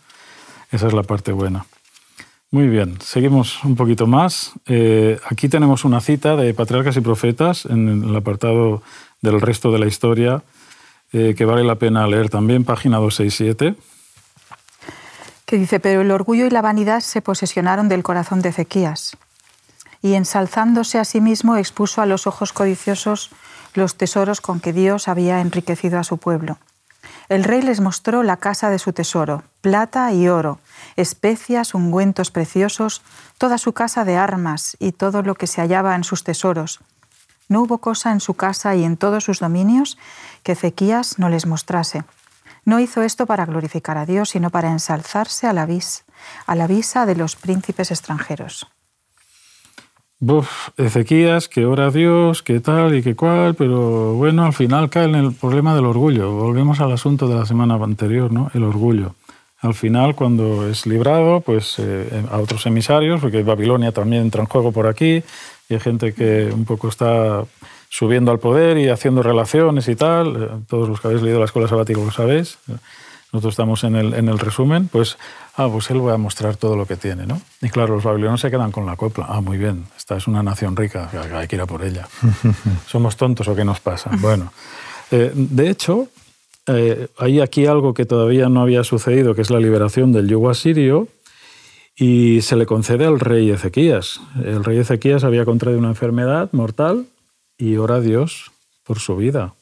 Esa 0.72 0.88
es 0.88 0.92
la 0.92 1.04
parte 1.04 1.30
buena. 1.32 1.66
Muy 2.52 2.68
bien, 2.68 2.98
seguimos 3.00 3.64
un 3.64 3.74
poquito 3.74 4.06
más. 4.06 4.52
Eh, 4.66 5.18
aquí 5.28 5.48
tenemos 5.48 5.84
una 5.84 6.00
cita 6.00 6.36
de 6.36 6.54
Patriarcas 6.54 6.96
y 6.96 7.00
Profetas 7.00 7.66
en 7.66 8.04
el 8.04 8.14
apartado 8.14 8.82
del 9.20 9.40
resto 9.40 9.72
de 9.72 9.80
la 9.80 9.86
historia, 9.86 10.42
eh, 11.12 11.34
que 11.36 11.44
vale 11.44 11.64
la 11.64 11.74
pena 11.74 12.06
leer 12.06 12.30
también, 12.30 12.64
página 12.64 12.98
267. 12.98 13.74
que 15.44 15.58
dice, 15.58 15.78
pero 15.78 16.00
el 16.00 16.10
orgullo 16.10 16.46
y 16.46 16.50
la 16.50 16.60
vanidad 16.60 17.00
se 17.00 17.22
posesionaron 17.22 17.88
del 17.88 18.02
corazón 18.02 18.42
de 18.42 18.48
Ezequías, 18.48 19.16
y 20.02 20.14
ensalzándose 20.14 20.98
a 20.98 21.04
sí 21.04 21.20
mismo 21.20 21.56
expuso 21.56 22.02
a 22.02 22.06
los 22.06 22.26
ojos 22.26 22.52
codiciosos 22.52 23.30
los 23.74 23.96
tesoros 23.96 24.40
con 24.40 24.60
que 24.60 24.72
Dios 24.72 25.08
había 25.08 25.40
enriquecido 25.40 25.98
a 25.98 26.04
su 26.04 26.18
pueblo. 26.18 26.58
El 27.28 27.44
rey 27.44 27.62
les 27.62 27.80
mostró 27.80 28.22
la 28.22 28.36
casa 28.36 28.70
de 28.70 28.78
su 28.78 28.92
tesoro, 28.92 29.42
plata 29.60 30.12
y 30.12 30.28
oro, 30.28 30.58
especias, 30.96 31.74
ungüentos 31.74 32.30
preciosos, 32.30 33.02
toda 33.38 33.58
su 33.58 33.72
casa 33.72 34.04
de 34.04 34.16
armas 34.16 34.76
y 34.80 34.92
todo 34.92 35.22
lo 35.22 35.34
que 35.34 35.46
se 35.46 35.60
hallaba 35.60 35.94
en 35.94 36.04
sus 36.04 36.24
tesoros. 36.24 36.80
No 37.48 37.62
hubo 37.62 37.78
cosa 37.78 38.12
en 38.12 38.20
su 38.20 38.34
casa 38.34 38.74
y 38.74 38.84
en 38.84 38.96
todos 38.96 39.24
sus 39.24 39.40
dominios 39.40 39.98
que 40.42 40.52
Ezequías 40.52 41.18
no 41.18 41.28
les 41.28 41.46
mostrase. 41.46 42.04
No 42.64 42.80
hizo 42.80 43.02
esto 43.02 43.26
para 43.26 43.46
glorificar 43.46 43.96
a 43.96 44.06
Dios, 44.06 44.30
sino 44.30 44.50
para 44.50 44.72
ensalzarse 44.72 45.46
a 45.46 45.52
la, 45.52 45.66
vis, 45.66 46.04
a 46.46 46.56
la 46.56 46.66
visa 46.66 47.06
de 47.06 47.14
los 47.14 47.36
príncipes 47.36 47.92
extranjeros. 47.92 48.66
Buf, 50.18 50.70
Ezequías, 50.78 51.46
que 51.46 51.66
ora 51.66 51.86
a 51.86 51.90
Dios, 51.90 52.42
que 52.42 52.58
tal 52.58 52.96
y 52.96 53.02
que 53.02 53.14
cual, 53.14 53.54
pero 53.54 54.14
bueno, 54.14 54.44
al 54.44 54.54
final 54.54 54.88
cae 54.88 55.04
en 55.04 55.14
el 55.14 55.32
problema 55.32 55.74
del 55.74 55.84
orgullo. 55.84 56.32
Volvemos 56.32 56.80
al 56.80 56.90
asunto 56.90 57.28
de 57.28 57.36
la 57.36 57.44
semana 57.44 57.74
anterior, 57.74 58.32
¿no? 58.32 58.50
El 58.54 58.64
orgullo. 58.64 59.14
Al 59.60 59.74
final, 59.74 60.14
cuando 60.14 60.68
es 60.68 60.86
librado, 60.86 61.40
pues 61.40 61.76
eh, 61.78 62.24
a 62.30 62.38
otros 62.38 62.66
emisarios, 62.66 63.20
porque 63.20 63.42
Babilonia 63.42 63.92
también 63.92 64.22
entra 64.22 64.42
en 64.42 64.48
juego 64.48 64.70
por 64.70 64.86
aquí, 64.86 65.22
y 65.68 65.74
hay 65.74 65.80
gente 65.80 66.12
que 66.12 66.50
un 66.52 66.64
poco 66.64 66.88
está 66.88 67.44
subiendo 67.88 68.30
al 68.30 68.38
poder 68.38 68.78
y 68.78 68.88
haciendo 68.88 69.22
relaciones 69.22 69.88
y 69.88 69.96
tal. 69.96 70.36
Eh, 70.36 70.48
Todos 70.68 70.88
los 70.88 71.00
que 71.00 71.08
habéis 71.08 71.22
leído 71.22 71.38
la 71.38 71.46
escuela 71.46 71.68
sabática 71.68 72.00
lo 72.00 72.10
sabéis. 72.10 72.58
Nosotros 73.32 73.52
estamos 73.52 73.82
en 73.84 73.96
el, 73.96 74.14
en 74.14 74.28
el 74.28 74.38
resumen, 74.38 74.88
pues, 74.88 75.18
ah, 75.56 75.68
pues 75.70 75.90
él 75.90 76.06
va 76.06 76.14
a 76.14 76.18
mostrar 76.18 76.56
todo 76.56 76.76
lo 76.76 76.86
que 76.86 76.96
tiene, 76.96 77.26
¿no? 77.26 77.40
Y 77.60 77.68
claro, 77.70 77.94
los 77.96 78.04
babilonios 78.04 78.40
se 78.40 78.50
quedan 78.50 78.70
con 78.70 78.86
la 78.86 78.96
copla. 78.96 79.26
Ah, 79.28 79.40
muy 79.40 79.58
bien, 79.58 79.86
esta 79.96 80.16
es 80.16 80.26
una 80.28 80.42
nación 80.42 80.76
rica, 80.76 81.10
hay 81.34 81.48
que 81.48 81.56
ir 81.56 81.62
a 81.62 81.66
por 81.66 81.82
ella. 81.82 82.08
¿Somos 82.86 83.16
tontos 83.16 83.48
o 83.48 83.54
qué 83.54 83.64
nos 83.64 83.80
pasa? 83.80 84.10
Bueno, 84.20 84.52
eh, 85.10 85.32
de 85.34 85.68
hecho, 85.68 86.08
eh, 86.66 87.08
hay 87.18 87.40
aquí 87.40 87.66
algo 87.66 87.94
que 87.94 88.04
todavía 88.04 88.48
no 88.48 88.62
había 88.62 88.84
sucedido, 88.84 89.34
que 89.34 89.42
es 89.42 89.50
la 89.50 89.60
liberación 89.60 90.12
del 90.12 90.28
yugo 90.28 90.50
asirio, 90.50 91.08
y 91.96 92.42
se 92.42 92.56
le 92.56 92.66
concede 92.66 93.06
al 93.06 93.20
rey 93.20 93.50
Ezequías. 93.50 94.20
El 94.44 94.64
rey 94.64 94.78
Ezequías 94.78 95.24
había 95.24 95.44
contraído 95.44 95.78
una 95.78 95.88
enfermedad 95.88 96.50
mortal 96.52 97.06
y 97.56 97.76
ora 97.76 97.96
a 97.96 98.00
Dios 98.00 98.50
por 98.84 98.98
su 98.98 99.16
vida. 99.16 99.54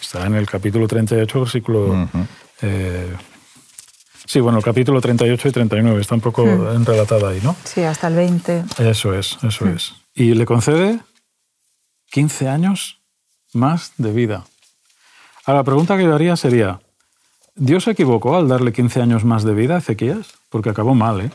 Está 0.00 0.26
en 0.26 0.34
el 0.34 0.46
capítulo 0.46 0.86
38, 0.86 1.40
versículo... 1.40 2.08
eh, 2.60 3.16
sí, 4.26 4.40
bueno, 4.40 4.58
el 4.58 4.64
capítulo 4.64 5.00
38 5.00 5.48
y 5.48 5.52
39, 5.52 6.00
está 6.00 6.14
un 6.14 6.20
poco 6.20 6.44
enrelatada 6.72 7.30
ahí, 7.30 7.40
¿no? 7.42 7.56
Sí, 7.64 7.82
hasta 7.82 8.08
el 8.08 8.14
20. 8.14 8.64
Eso 8.78 9.14
es, 9.14 9.38
eso 9.42 9.68
es. 9.68 9.94
Y 10.14 10.34
le 10.34 10.44
concede 10.44 11.00
15 12.10 12.48
años 12.48 13.00
más 13.54 13.92
de 13.96 14.12
vida. 14.12 14.44
Ahora, 15.44 15.60
la 15.60 15.64
pregunta 15.64 15.96
que 15.96 16.04
yo 16.04 16.14
haría 16.14 16.36
sería, 16.36 16.80
¿Dios 17.54 17.84
se 17.84 17.90
equivocó 17.92 18.36
al 18.36 18.48
darle 18.48 18.72
15 18.72 19.02
años 19.02 19.24
más 19.24 19.42
de 19.44 19.54
vida 19.54 19.74
a 19.74 19.78
Ezequías? 19.78 20.34
Porque 20.48 20.70
acabó 20.70 20.94
mal, 20.94 21.20
¿eh? 21.20 21.30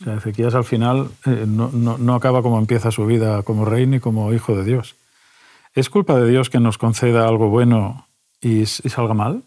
O 0.00 0.04
sea, 0.04 0.14
Ezequías 0.14 0.54
al 0.54 0.64
final 0.64 1.10
eh, 1.26 1.44
no, 1.46 1.70
no- 1.72 1.98
no 1.98 2.14
acaba 2.14 2.42
como 2.42 2.58
empieza 2.58 2.90
su 2.90 3.06
vida 3.06 3.42
como 3.42 3.64
rey 3.64 3.86
ni 3.86 3.98
como 4.00 4.32
hijo 4.32 4.54
de 4.56 4.64
Dios. 4.64 4.94
¿Es 5.74 5.90
culpa 5.90 6.14
de 6.18 6.28
Dios 6.30 6.50
que 6.50 6.60
nos 6.60 6.78
conceda 6.78 7.26
algo 7.26 7.48
bueno 7.48 8.06
y, 8.40 8.60
y 8.60 8.66
salga 8.66 9.14
mal? 9.14 9.42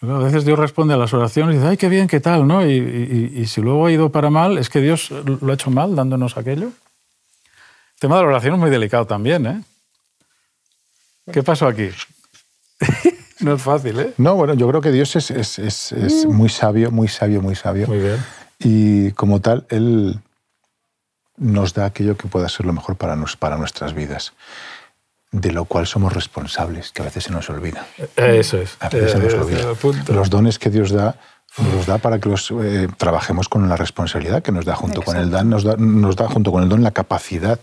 A 0.00 0.06
veces 0.18 0.44
Dios 0.44 0.58
responde 0.58 0.94
a 0.94 0.96
las 0.96 1.12
oraciones 1.12 1.54
y 1.54 1.58
dice, 1.58 1.70
ay, 1.70 1.76
qué 1.76 1.88
bien, 1.88 2.06
qué 2.06 2.20
tal, 2.20 2.46
¿no? 2.46 2.64
Y, 2.64 2.72
y- 2.72 3.32
y 3.40 3.46
si 3.46 3.60
luego 3.60 3.86
ha 3.86 3.92
ido 3.92 4.10
para 4.10 4.30
mal, 4.30 4.56
es 4.58 4.68
que 4.70 4.80
Dios 4.80 5.10
lo 5.10 5.50
ha 5.50 5.54
hecho 5.54 5.70
mal 5.70 5.94
dándonos 5.96 6.36
aquello. 6.36 6.66
El 6.68 8.00
tema 8.00 8.16
de 8.16 8.22
la 8.22 8.28
oración 8.28 8.54
es 8.54 8.60
muy 8.60 8.70
delicado 8.70 9.06
también, 9.06 9.46
¿eh? 9.46 9.62
¿Qué 11.32 11.42
pasó 11.42 11.66
aquí? 11.66 11.90
no 13.40 13.54
es 13.54 13.62
fácil, 13.62 13.98
¿eh? 14.00 14.14
No, 14.18 14.34
bueno, 14.34 14.54
yo 14.54 14.68
creo 14.68 14.80
que 14.80 14.90
Dios 14.92 15.14
es, 15.16 15.30
es- 15.30 15.58
es- 15.58 15.92
es 15.92 16.26
muy 16.26 16.48
sabio, 16.48 16.90
muy 16.90 17.08
sabio, 17.08 17.40
muy 17.42 17.54
sabio. 17.54 17.86
Muy 17.86 17.98
bien. 17.98 18.16
Y 18.58 19.12
como 19.12 19.40
tal, 19.40 19.66
Él 19.68 20.18
nos 21.36 21.74
da 21.74 21.86
aquello 21.86 22.16
que 22.16 22.26
pueda 22.28 22.48
ser 22.48 22.66
lo 22.66 22.72
mejor 22.72 22.96
para, 22.96 23.14
nos- 23.16 23.36
para 23.36 23.56
nuestras 23.56 23.94
vidas, 23.94 24.32
de 25.30 25.52
lo 25.52 25.64
cual 25.66 25.86
somos 25.86 26.12
responsables, 26.12 26.90
que 26.92 27.02
a 27.02 27.04
veces 27.06 27.24
se 27.24 27.30
nos 27.30 27.48
olvida. 27.50 27.86
Eso 28.16 28.58
es. 28.58 28.76
A 28.80 28.88
veces 28.88 29.12
se 29.12 29.18
nos 29.18 29.32
Eh, 29.34 29.38
olvida. 29.38 29.74
punto. 29.74 30.12
Los 30.12 30.30
dones 30.30 30.58
que 30.58 30.70
Dios 30.70 30.90
da, 30.90 31.16
nos 31.58 31.72
los 31.74 31.86
da 31.86 31.98
para 31.98 32.18
que 32.18 32.28
los 32.28 32.50
eh, 32.62 32.88
trabajemos 32.96 33.48
con 33.48 33.68
la 33.68 33.76
responsabilidad 33.76 34.42
que 34.42 34.52
nos 34.52 34.64
da 34.64 34.74
junto 34.74 35.02
con 35.02 35.16
el 35.16 35.30
don, 35.30 35.48
nos 35.50 35.64
da, 35.64 35.76
nos 35.76 36.16
da 36.16 36.28
junto 36.28 36.50
con 36.52 36.62
el 36.62 36.68
don 36.68 36.82
la 36.82 36.90
capacidad 36.90 37.58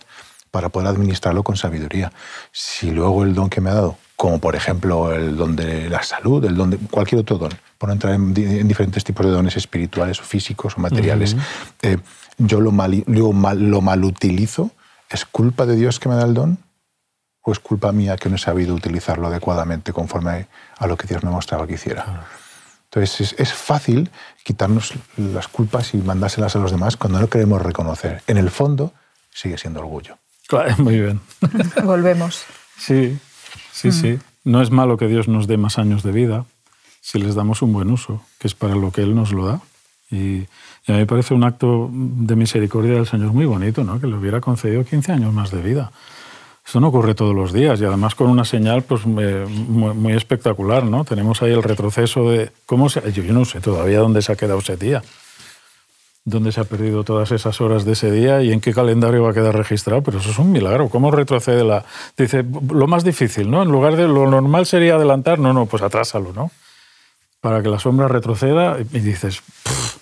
para 0.56 0.70
poder 0.70 0.88
administrarlo 0.88 1.44
con 1.44 1.58
sabiduría. 1.58 2.14
Si 2.54 2.90
luego 2.90 3.26
el 3.26 3.36
don 3.36 3.50
que 3.50 3.60
me 3.60 3.72
ha 3.72 3.74
dado, 3.74 3.98
como 4.16 4.40
por 4.40 4.56
ejemplo 4.56 5.12
el 5.12 5.36
don 5.36 5.54
de 5.54 5.90
la 5.90 6.02
salud, 6.02 6.46
el 6.46 6.56
don 6.56 6.70
de 6.70 6.78
cualquier 6.78 7.20
otro 7.20 7.38
don, 7.38 7.52
por 7.78 7.90
no 7.90 7.94
entrar 7.94 8.14
en, 8.14 8.34
en 8.38 8.66
diferentes 8.66 9.04
tipos 9.04 9.26
de 9.26 9.34
dones 9.34 9.58
espirituales 9.58 10.22
o 10.22 10.24
físicos 10.24 10.78
o 10.78 10.80
materiales, 10.80 11.36
eh, 11.82 11.98
yo 12.38 12.62
lo 12.62 12.72
mal, 12.72 13.04
mal, 13.34 13.70
lo 13.70 13.82
malutilizo, 13.82 14.72
¿es 15.10 15.26
culpa 15.26 15.66
de 15.66 15.76
Dios 15.76 16.00
que 16.00 16.08
me 16.08 16.16
da 16.16 16.24
el 16.24 16.34
don? 16.34 16.58
¿O 17.42 17.52
es 17.52 17.60
culpa 17.60 17.92
mía 17.92 18.16
que 18.16 18.30
no 18.30 18.38
he 18.38 18.40
sabido 18.40 18.74
utilizarlo 18.74 19.28
adecuadamente 19.28 19.92
conforme 19.92 20.48
a 20.78 20.88
lo 20.88 20.96
que 20.96 21.06
Dios 21.06 21.22
me 21.22 21.32
mostraba 21.32 21.68
que 21.68 21.74
hiciera? 21.74 22.28
Entonces 22.86 23.20
es, 23.20 23.40
es 23.42 23.52
fácil 23.52 24.10
quitarnos 24.46 24.94
las 25.18 25.50
culpas 25.50 25.94
y 25.94 25.98
mandárselas 25.98 26.56
a 26.56 26.60
los 26.60 26.72
demás 26.72 26.96
cuando 26.96 27.20
no 27.20 27.28
queremos 27.28 27.62
reconocer. 27.62 28.24
En 28.26 28.38
el 28.38 28.50
fondo 28.50 28.94
sigue 29.34 29.58
siendo 29.58 29.82
orgullo. 29.82 30.18
Claro, 30.48 30.76
Muy 30.84 31.00
bien. 31.00 31.20
Volvemos. 31.84 32.44
Sí, 32.78 33.18
sí, 33.72 33.92
sí. 33.92 34.20
No 34.44 34.62
es 34.62 34.72
malo 34.72 34.98
que 34.98 35.08
Dios 35.08 35.28
nos 35.28 35.48
dé 35.48 35.58
más 35.58 35.80
años 35.80 36.04
de 36.04 36.12
vida 36.12 36.46
si 37.02 37.20
les 37.20 37.36
damos 37.36 37.62
un 37.62 37.72
buen 37.72 37.92
uso, 37.92 38.22
que 38.40 38.48
es 38.48 38.56
para 38.56 38.76
lo 38.76 38.92
que 38.92 39.02
Él 39.02 39.16
nos 39.16 39.32
lo 39.32 39.46
da. 39.46 39.62
Y, 40.10 40.18
y 40.18 40.48
a 40.88 40.94
mí 40.94 40.98
me 41.00 41.06
parece 41.06 41.34
un 41.34 41.44
acto 41.44 41.90
de 41.92 42.36
misericordia 42.36 42.94
del 42.94 43.08
Señor 43.08 43.32
muy 43.32 43.46
bonito, 43.46 43.84
¿no? 43.84 44.00
Que 44.00 44.08
le 44.08 44.16
hubiera 44.16 44.42
concedido 44.42 44.84
15 44.84 45.12
años 45.12 45.34
más 45.34 45.52
de 45.52 45.62
vida. 45.62 45.92
Esto 46.66 46.80
no 46.80 46.88
ocurre 46.88 47.14
todos 47.14 47.36
los 47.36 47.54
días 47.54 47.80
y 47.80 47.86
además 47.86 48.16
con 48.16 48.28
una 48.28 48.44
señal 48.44 48.82
pues, 48.82 49.06
muy, 49.06 49.94
muy 49.94 50.14
espectacular, 50.14 50.84
¿no? 50.84 51.06
Tenemos 51.06 51.42
ahí 51.44 51.52
el 51.52 51.62
retroceso 51.62 52.30
de... 52.30 52.52
¿Cómo 52.66 52.90
se, 52.90 53.12
yo, 53.12 53.22
yo 53.22 53.34
no 53.34 53.46
sé 53.46 53.62
todavía 53.62 54.00
dónde 54.00 54.24
se 54.24 54.32
ha 54.32 54.36
quedado 54.36 54.60
ese 54.60 54.76
día. 54.76 55.04
¿Dónde 56.28 56.52
se 56.52 56.60
ha 56.60 56.64
perdido 56.64 57.04
todas 57.04 57.32
esas 57.32 57.62
horas 57.62 57.86
de 57.86 57.92
ese 57.94 58.10
día 58.10 58.42
y 58.42 58.52
en 58.52 58.60
qué 58.60 58.74
calendario 58.74 59.22
va 59.22 59.30
a 59.30 59.34
quedar 59.34 59.56
registrado? 59.56 60.02
Pero 60.02 60.18
eso 60.18 60.32
es 60.32 60.40
un 60.40 60.52
milagro. 60.52 60.90
¿Cómo 60.90 61.12
retrocede 61.12 61.64
la...? 61.64 61.86
Dice, 62.18 62.44
lo 62.72 62.88
más 62.88 63.04
difícil, 63.04 63.52
¿no? 63.52 63.62
En 63.62 63.70
lugar 63.70 63.96
de 63.96 64.08
lo 64.08 64.28
normal 64.30 64.66
sería 64.66 64.96
adelantar, 64.96 65.38
no, 65.38 65.54
no, 65.54 65.68
pues 65.68 65.84
atrásalo, 65.84 66.34
¿no? 66.34 66.50
Para 67.42 67.62
que 67.62 67.70
la 67.70 67.78
sombra 67.78 68.08
retroceda 68.08 68.78
y 68.80 69.00
dices, 69.02 69.42
"Pff, 69.64 69.98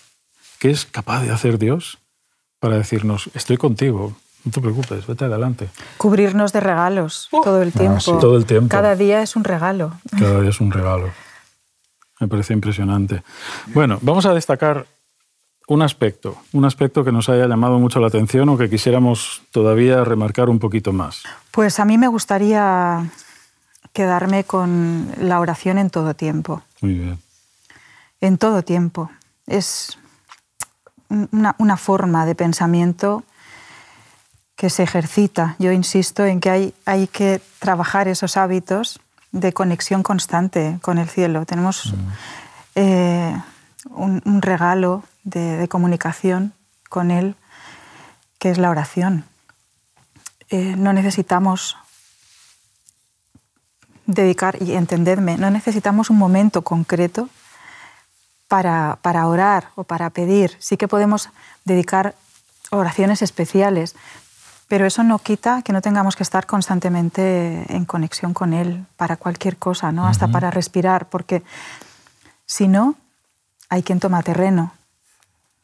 ¿qué 0.59 0.71
es 0.71 0.85
capaz 0.85 1.23
de 1.23 1.31
hacer 1.31 1.59
Dios 1.59 1.97
para 2.61 2.77
decirnos, 2.77 3.29
estoy 3.33 3.57
contigo, 3.57 4.15
no 4.45 4.51
te 4.53 4.61
preocupes, 4.61 5.05
vete 5.05 5.25
adelante? 5.25 5.67
Cubrirnos 5.97 6.53
de 6.53 6.61
regalos 6.61 7.27
todo 7.31 7.61
el 7.61 7.73
tiempo. 7.73 7.99
sí. 7.99 8.11
Todo 8.21 8.37
el 8.37 8.45
tiempo. 8.45 8.69
Cada 8.69 8.95
día 8.95 9.21
es 9.21 9.35
un 9.35 9.43
regalo. 9.43 9.91
Cada 10.17 10.39
día 10.39 10.51
es 10.51 10.61
un 10.61 10.71
regalo. 10.71 11.09
Me 12.21 12.29
parece 12.29 12.53
impresionante. 12.53 13.23
Bueno, 13.73 13.99
vamos 14.01 14.25
a 14.25 14.33
destacar 14.33 14.85
un 15.67 15.81
aspecto, 15.81 16.37
un 16.51 16.65
aspecto 16.65 17.03
que 17.03 17.11
nos 17.11 17.29
haya 17.29 17.47
llamado 17.47 17.79
mucho 17.79 17.99
la 17.99 18.07
atención 18.07 18.49
o 18.49 18.57
que 18.57 18.69
quisiéramos 18.69 19.43
todavía 19.51 20.03
remarcar 20.03 20.49
un 20.49 20.59
poquito 20.59 20.93
más. 20.93 21.23
Pues 21.51 21.79
a 21.79 21.85
mí 21.85 21.97
me 21.97 22.07
gustaría 22.07 23.09
quedarme 23.93 24.43
con 24.43 25.07
la 25.19 25.39
oración 25.39 25.77
en 25.77 25.89
todo 25.89 26.13
tiempo. 26.13 26.61
Muy 26.81 26.95
bien. 26.95 27.19
En 28.21 28.37
todo 28.37 28.63
tiempo. 28.63 29.09
Es 29.47 29.97
una, 31.09 31.55
una 31.59 31.77
forma 31.77 32.25
de 32.25 32.35
pensamiento 32.35 33.23
que 34.55 34.69
se 34.69 34.83
ejercita. 34.83 35.55
Yo 35.59 35.71
insisto 35.71 36.25
en 36.25 36.39
que 36.39 36.49
hay, 36.49 36.73
hay 36.85 37.07
que 37.07 37.41
trabajar 37.59 38.07
esos 38.07 38.37
hábitos 38.37 38.99
de 39.33 39.51
conexión 39.51 40.03
constante 40.03 40.77
con 40.81 40.97
el 40.97 41.09
cielo. 41.09 41.45
Tenemos 41.45 41.93
mm. 41.93 42.07
eh, 42.75 43.41
un, 43.89 44.41
regalo 44.41 45.03
de, 45.23 45.67
comunicación 45.67 46.53
con 46.89 47.11
Él, 47.11 47.35
que 48.39 48.49
es 48.49 48.57
la 48.57 48.69
oración. 48.69 49.25
Eh, 50.49 50.75
no 50.77 50.93
necesitamos 50.93 51.77
dedicar, 54.05 54.61
y 54.61 54.73
entendedme, 54.73 55.37
no 55.37 55.49
necesitamos 55.49 56.09
un 56.09 56.17
momento 56.17 56.61
concreto 56.61 57.29
para, 58.47 58.99
para 59.01 59.27
orar 59.27 59.69
o 59.75 59.83
para 59.83 60.09
pedir. 60.09 60.55
Sí 60.59 60.77
que 60.77 60.87
podemos 60.87 61.29
dedicar 61.65 62.15
oraciones 62.69 63.21
especiales, 63.21 63.95
pero 64.67 64.85
eso 64.85 65.03
no 65.03 65.19
quita 65.19 65.61
que 65.61 65.73
no 65.73 65.81
tengamos 65.81 66.15
que 66.15 66.23
estar 66.23 66.45
constantemente 66.45 67.65
en 67.69 67.85
conexión 67.85 68.33
con 68.33 68.53
Él 68.53 68.85
para 68.97 69.17
cualquier 69.17 69.57
cosa, 69.57 69.91
¿no? 69.91 70.07
hasta 70.07 70.27
para 70.27 70.51
respirar, 70.51 71.09
porque 71.09 71.43
si 72.45 72.67
no, 72.67 72.95
hay 73.69 73.83
quien 73.83 73.99
toma 73.99 74.21
terreno 74.23 74.73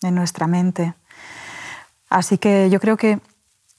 en 0.02 0.16
nuestra 0.16 0.48
mente. 0.48 0.94
Así 2.10 2.38
que 2.38 2.70
yo 2.70 2.80
creo 2.80 2.98
que 2.98 3.20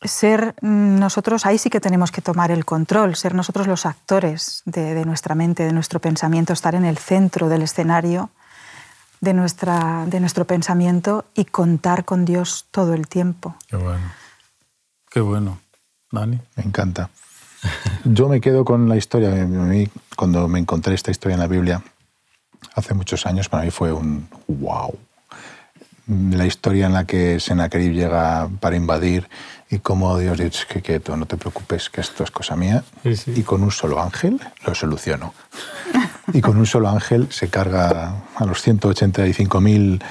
ser 0.03 0.55
nosotros, 0.63 1.45
ahí 1.45 1.59
sí 1.59 1.69
que 1.69 1.81
tenemos 1.81 2.11
que 2.11 2.23
tomar 2.23 2.51
el 2.51 2.65
control, 2.65 3.17
ser 3.17 3.35
nosotros 3.35 3.67
los 3.67 3.85
actores 3.85 4.63
de, 4.65 5.05
nuestra 5.05 5.35
mente, 5.35 5.65
de 5.65 5.73
nuestro 5.73 6.01
pensamiento, 6.01 6.53
estar 6.53 6.75
en 6.75 6.85
el 6.85 6.97
centro 6.97 7.49
del 7.49 7.63
escenario 7.63 8.31
de, 9.21 9.35
nuestra, 9.35 10.07
de 10.07 10.21
nuestro 10.21 10.47
pensamiento 10.47 11.27
y 11.35 11.45
contar 11.45 12.05
con 12.05 12.25
Dios 12.25 12.67
todo 12.71 12.95
el 12.95 13.09
tiempo. 13.09 13.57
Qué 13.69 13.77
bueno. 13.77 14.11
Qué 15.11 15.21
bueno. 15.21 15.61
Dani. 16.11 16.41
Me 16.57 16.65
encanta. 16.65 17.11
Yo 18.05 18.29
me 18.29 18.41
quedo 18.41 18.65
con 18.65 18.89
la 18.89 18.97
historia. 18.97 19.31
Cuando 20.17 20.49
me 20.49 20.59
encontré 20.59 20.95
esta 20.95 21.11
historia 21.11 21.35
en 21.35 21.41
la 21.41 21.47
Biblia, 21.47 21.83
hace 22.75 22.95
muchos 22.95 23.27
años, 23.27 23.49
para 23.49 23.65
mí 23.65 23.71
fue 23.71 23.93
un 23.93 24.29
wow. 24.49 24.99
La 26.11 26.45
historia 26.45 26.87
en 26.87 26.93
la 26.93 27.05
que 27.05 27.39
Sennacherib 27.39 27.93
llega 27.93 28.49
para 28.59 28.75
invadir 28.75 29.29
y 29.71 29.79
cómo 29.79 30.19
Dios 30.19 30.39
dice 30.39 30.65
que 30.69 30.83
quieto, 30.83 31.17
no 31.17 31.27
te 31.27 31.37
preocupes, 31.37 31.89
que 31.89 32.01
esto 32.01 32.25
es 32.25 32.33
cosa 32.33 32.57
mía. 32.57 32.83
Y 33.05 33.43
con 33.43 33.63
un 33.63 33.71
solo 33.71 34.03
ángel 34.03 34.41
lo 34.67 34.75
soluciono. 34.75 35.33
y 36.33 36.41
con 36.41 36.57
un 36.57 36.67
solo 36.67 36.89
ángel 36.89 37.29
se 37.31 37.49
carga 37.49 38.25
a 38.35 38.45
los 38.45 38.67
185.000 38.67 40.03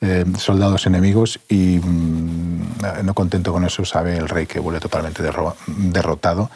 eh, 0.00 0.24
soldados 0.38 0.86
enemigos 0.86 1.40
y 1.48 1.80
mm, 1.82 3.04
no 3.04 3.14
contento 3.14 3.52
con 3.52 3.64
eso 3.64 3.84
sabe 3.84 4.16
el 4.16 4.28
rey 4.28 4.46
que 4.46 4.60
vuelve 4.60 4.78
totalmente 4.78 5.24
derrotado. 5.66 6.50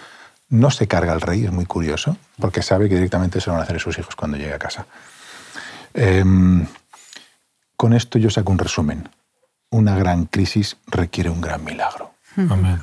No 0.49 0.71
se 0.71 0.87
carga 0.87 1.13
el 1.13 1.21
rey, 1.21 1.45
es 1.45 1.51
muy 1.51 1.65
curioso, 1.65 2.17
porque 2.39 2.63
sabe 2.63 2.89
que 2.89 2.95
directamente 2.95 3.41
se 3.41 3.47
lo 3.47 3.55
van 3.55 3.63
a 3.63 3.65
hacer 3.65 3.81
sus 3.81 3.99
hijos 3.99 4.15
cuando 4.15 4.37
llegue 4.37 4.55
a 4.55 4.59
casa. 4.61 4.87
Em, 5.95 6.67
con 7.83 7.95
esto 7.95 8.17
yo 8.17 8.31
saco 8.31 8.53
un 8.53 8.59
resumen. 8.59 9.09
Una 9.69 9.97
gran 9.97 10.27
crisis 10.27 10.77
requiere 10.87 11.31
un 11.31 11.41
gran 11.41 11.65
milagro. 11.65 12.13
Amén. 12.37 12.81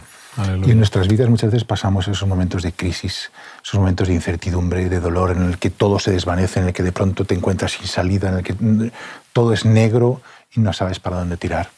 Y 0.65 0.71
en 0.71 0.77
nuestras 0.77 1.07
vidas 1.07 1.29
muchas 1.29 1.51
veces 1.53 1.63
pasamos 1.63 2.09
esos 2.09 2.27
momentos 2.27 2.63
de 2.63 2.73
crisis, 2.73 3.31
esos 3.63 3.79
momentos 3.79 4.09
de 4.09 4.15
incertidumbre, 4.15 4.89
de 4.89 4.99
dolor, 4.99 5.31
en 5.31 5.43
el 5.43 5.57
que 5.57 5.69
todo 5.69 5.99
se 5.99 6.11
desvanece, 6.11 6.59
en 6.59 6.67
el 6.67 6.73
que 6.73 6.83
de 6.83 6.91
pronto 6.91 7.23
te 7.23 7.33
encuentras 7.33 7.71
sin 7.71 7.87
salida, 7.87 8.27
en 8.27 8.39
el 8.39 8.43
que 8.43 8.53
mm, 8.59 8.91
todo 9.31 9.53
es 9.53 9.63
negro 9.63 10.21
y 10.51 10.59
no 10.59 10.73
sabes 10.73 10.99
para 10.99 11.15
dónde 11.15 11.37
tirar. 11.37 11.69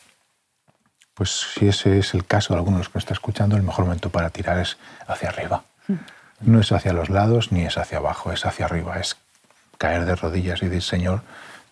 Pues 1.13 1.29
si 1.53 1.67
ese 1.67 1.99
es 1.99 2.15
el 2.15 2.25
caso 2.25 2.55
de 2.55 2.57
alguno 2.57 2.77
de 2.77 2.79
los 2.79 2.89
que 2.89 2.97
me 2.97 3.01
está 3.01 3.13
escuchando, 3.13 3.55
el 3.55 3.61
mejor 3.61 3.85
momento 3.85 4.09
para 4.09 4.31
tirar 4.31 4.57
es 4.57 4.77
hacia 5.05 5.29
arriba. 5.29 5.63
No 6.39 6.59
es 6.59 6.71
hacia 6.71 6.91
los 6.91 7.11
lados 7.11 7.51
ni 7.51 7.65
es 7.65 7.77
hacia 7.77 7.99
abajo, 7.99 8.31
es 8.31 8.47
hacia 8.47 8.65
arriba, 8.65 8.99
es 8.99 9.15
caer 9.77 10.05
de 10.05 10.15
rodillas 10.15 10.63
y 10.63 10.69
decir, 10.69 10.81
Señor, 10.81 11.21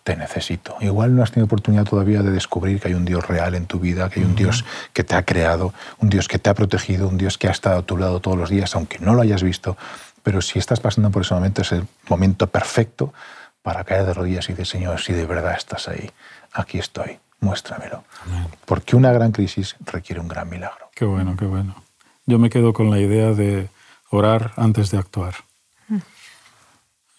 te 0.02 0.16
necesito. 0.16 0.76
Igual 0.80 1.14
no 1.14 1.22
has 1.22 1.30
tenido 1.30 1.46
oportunidad 1.46 1.84
todavía 1.84 2.22
de 2.22 2.30
descubrir 2.30 2.80
que 2.80 2.88
hay 2.88 2.94
un 2.94 3.04
Dios 3.04 3.26
real 3.26 3.54
en 3.54 3.66
tu 3.66 3.78
vida, 3.78 4.08
que 4.08 4.20
hay 4.20 4.26
un 4.26 4.34
Dios 4.34 4.64
que 4.92 5.04
te 5.04 5.14
ha 5.14 5.24
creado, 5.24 5.74
un 5.98 6.08
Dios 6.08 6.28
que 6.28 6.38
te 6.38 6.50
ha 6.50 6.54
protegido, 6.54 7.08
un 7.08 7.18
Dios 7.18 7.38
que 7.38 7.48
ha 7.48 7.50
estado 7.50 7.78
a 7.78 7.82
tu 7.82 7.96
lado 7.96 8.20
todos 8.20 8.36
los 8.36 8.50
días, 8.50 8.74
aunque 8.74 8.98
no 8.98 9.14
lo 9.14 9.22
hayas 9.22 9.42
visto. 9.42 9.76
Pero 10.22 10.40
si 10.42 10.58
estás 10.58 10.80
pasando 10.80 11.10
por 11.10 11.22
ese 11.22 11.34
momento, 11.34 11.62
es 11.62 11.72
el 11.72 11.86
momento 12.08 12.46
perfecto 12.46 13.12
para 13.62 13.84
caer 13.84 14.06
de 14.06 14.14
rodillas 14.14 14.48
y 14.48 14.52
decir, 14.52 14.66
Señor, 14.66 15.00
si 15.00 15.12
de 15.12 15.26
verdad 15.26 15.54
estás 15.56 15.88
ahí, 15.88 16.10
aquí 16.52 16.78
estoy, 16.78 17.18
muéstramelo. 17.40 18.04
Porque 18.64 18.96
una 18.96 19.12
gran 19.12 19.32
crisis 19.32 19.76
requiere 19.84 20.20
un 20.20 20.28
gran 20.28 20.48
milagro. 20.48 20.90
Qué 20.94 21.04
bueno, 21.04 21.36
qué 21.36 21.44
bueno. 21.44 21.74
Yo 22.26 22.38
me 22.38 22.50
quedo 22.50 22.72
con 22.72 22.90
la 22.90 22.98
idea 22.98 23.32
de 23.32 23.68
orar 24.10 24.52
antes 24.56 24.90
de 24.90 24.98
actuar. 24.98 25.34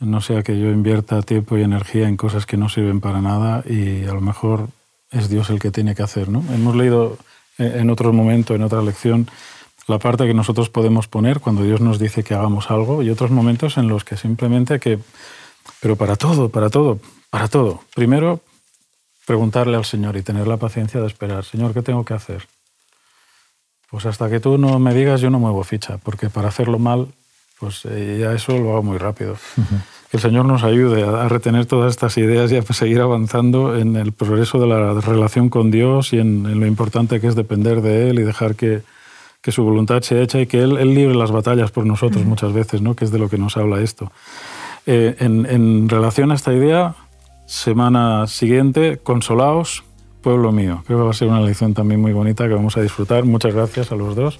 No 0.02 0.20
sea 0.20 0.42
que 0.42 0.60
yo 0.60 0.72
invierta 0.72 1.22
tiempo 1.22 1.58
y 1.58 1.62
energía 1.62 2.08
en 2.08 2.18
cosas 2.18 2.46
que 2.46 2.58
no 2.58 2.70
sirven 2.70 3.00
para 3.02 3.22
nada 3.22 3.64
y 3.68 4.04
a 4.06 4.14
lo 4.14 4.22
mejor 4.22 4.68
es 5.12 5.30
Dios 5.30 5.50
el 5.52 5.60
que 5.60 5.70
tiene 5.70 5.94
que 5.94 6.02
hacer. 6.02 6.28
¿no? 6.28 6.44
Hemos 6.54 6.76
leído 6.76 7.18
en 7.60 7.90
otro 7.90 8.12
momento, 8.12 8.56
en 8.56 8.64
otra 8.64 8.82
lección, 8.82 9.30
la 9.88 10.00
parte 10.00 10.26
que 10.26 10.34
nosotros 10.34 10.70
podemos 10.70 11.08
poner 11.08 11.40
cuando 11.40 11.64
Dios 11.64 11.82
nos 11.82 12.00
dice 12.00 12.24
que 12.24 12.34
hagamos 12.34 12.72
algo 12.72 13.04
y 13.04 13.10
otros 13.10 13.30
momentos 13.30 13.78
en 13.78 13.88
los 13.88 14.04
que 14.04 14.18
simplemente 14.18 14.80
que... 14.80 15.00
Pero 15.80 15.96
para 15.96 16.16
todo, 16.16 16.50
para 16.50 16.70
todo, 16.70 17.00
para 17.30 17.48
todo. 17.48 17.84
Primero, 17.94 18.42
preguntarle 19.26 19.78
al 19.78 19.86
Señor 19.86 20.18
y 20.18 20.24
tener 20.24 20.48
la 20.48 20.58
paciencia 20.58 21.00
de 21.00 21.08
esperar, 21.08 21.46
Señor, 21.46 21.74
¿qué 21.74 21.84
tengo 21.84 22.04
que 22.04 22.16
hacer? 22.16 22.48
Pues 23.90 24.06
hasta 24.06 24.30
que 24.30 24.40
tú 24.40 24.58
no 24.58 24.80
me 24.80 24.94
digas, 24.94 25.22
yo 25.22 25.30
no 25.30 25.40
muevo 25.40 25.64
ficha, 25.64 25.98
porque 26.00 26.30
para 26.30 26.48
hacerlo 26.48 26.80
mal, 26.80 27.10
pues 27.62 27.86
eh, 27.86 28.18
ya 28.20 28.34
eso 28.34 28.58
lo 28.58 28.72
hago 28.72 28.84
muy 28.84 28.98
rápido. 28.98 29.36
Que 30.10 30.18
el 30.18 30.20
Señor 30.20 30.46
nos 30.46 30.64
ayude 30.64 31.04
a, 31.04 31.30
retener 31.30 31.68
todas 31.68 31.92
estas 31.92 32.18
ideas 32.18 32.52
y 32.52 32.58
a 32.58 32.64
seguir 32.64 33.00
avanzando 33.00 33.78
en 33.78 33.96
el 33.96 34.12
progreso 34.14 34.60
de 34.60 34.66
la 34.66 35.00
relación 35.00 35.50
con 35.50 35.70
Dios 35.70 36.12
y 36.12 36.18
en, 36.18 36.60
lo 36.60 36.66
importante 36.66 37.22
que 37.22 37.28
es 37.28 37.36
depender 37.36 37.82
de 37.82 38.10
Él 38.10 38.20
y 38.20 38.24
dejar 38.24 38.56
que, 38.56 38.82
que 39.42 39.52
su 39.52 39.64
voluntad 39.64 40.02
se 40.02 40.24
echa 40.24 40.42
y 40.42 40.48
que 40.48 40.64
Él, 40.64 40.76
él 40.78 40.96
libre 40.96 41.16
las 41.16 41.32
batallas 41.32 41.70
por 41.70 41.86
nosotros 41.86 42.26
muchas 42.26 42.52
veces, 42.52 42.82
¿no? 42.82 42.96
que 42.96 43.06
es 43.06 43.12
de 43.12 43.20
lo 43.20 43.30
que 43.30 43.38
nos 43.38 43.56
habla 43.58 43.80
esto. 43.80 44.12
Eh, 44.88 45.16
en, 45.20 45.46
en 45.46 45.88
relación 45.88 46.32
a 46.32 46.34
esta 46.34 46.52
idea, 46.52 46.96
semana 47.46 48.26
siguiente, 48.26 48.98
consolaos, 48.98 49.84
pueblo 50.24 50.52
mío. 50.52 50.82
Creo 50.88 50.98
que 50.98 51.04
va 51.04 51.12
a 51.12 51.14
ser 51.14 51.28
una 51.28 51.42
lección 51.42 51.76
también 51.76 52.02
muy 52.02 52.12
bonita 52.12 52.48
que 52.48 52.56
vamos 52.56 52.76
a 52.76 52.82
disfrutar. 52.82 53.24
Muchas 53.24 53.54
gracias 53.54 53.92
a 53.92 53.96
los 53.96 54.16
dos 54.16 54.40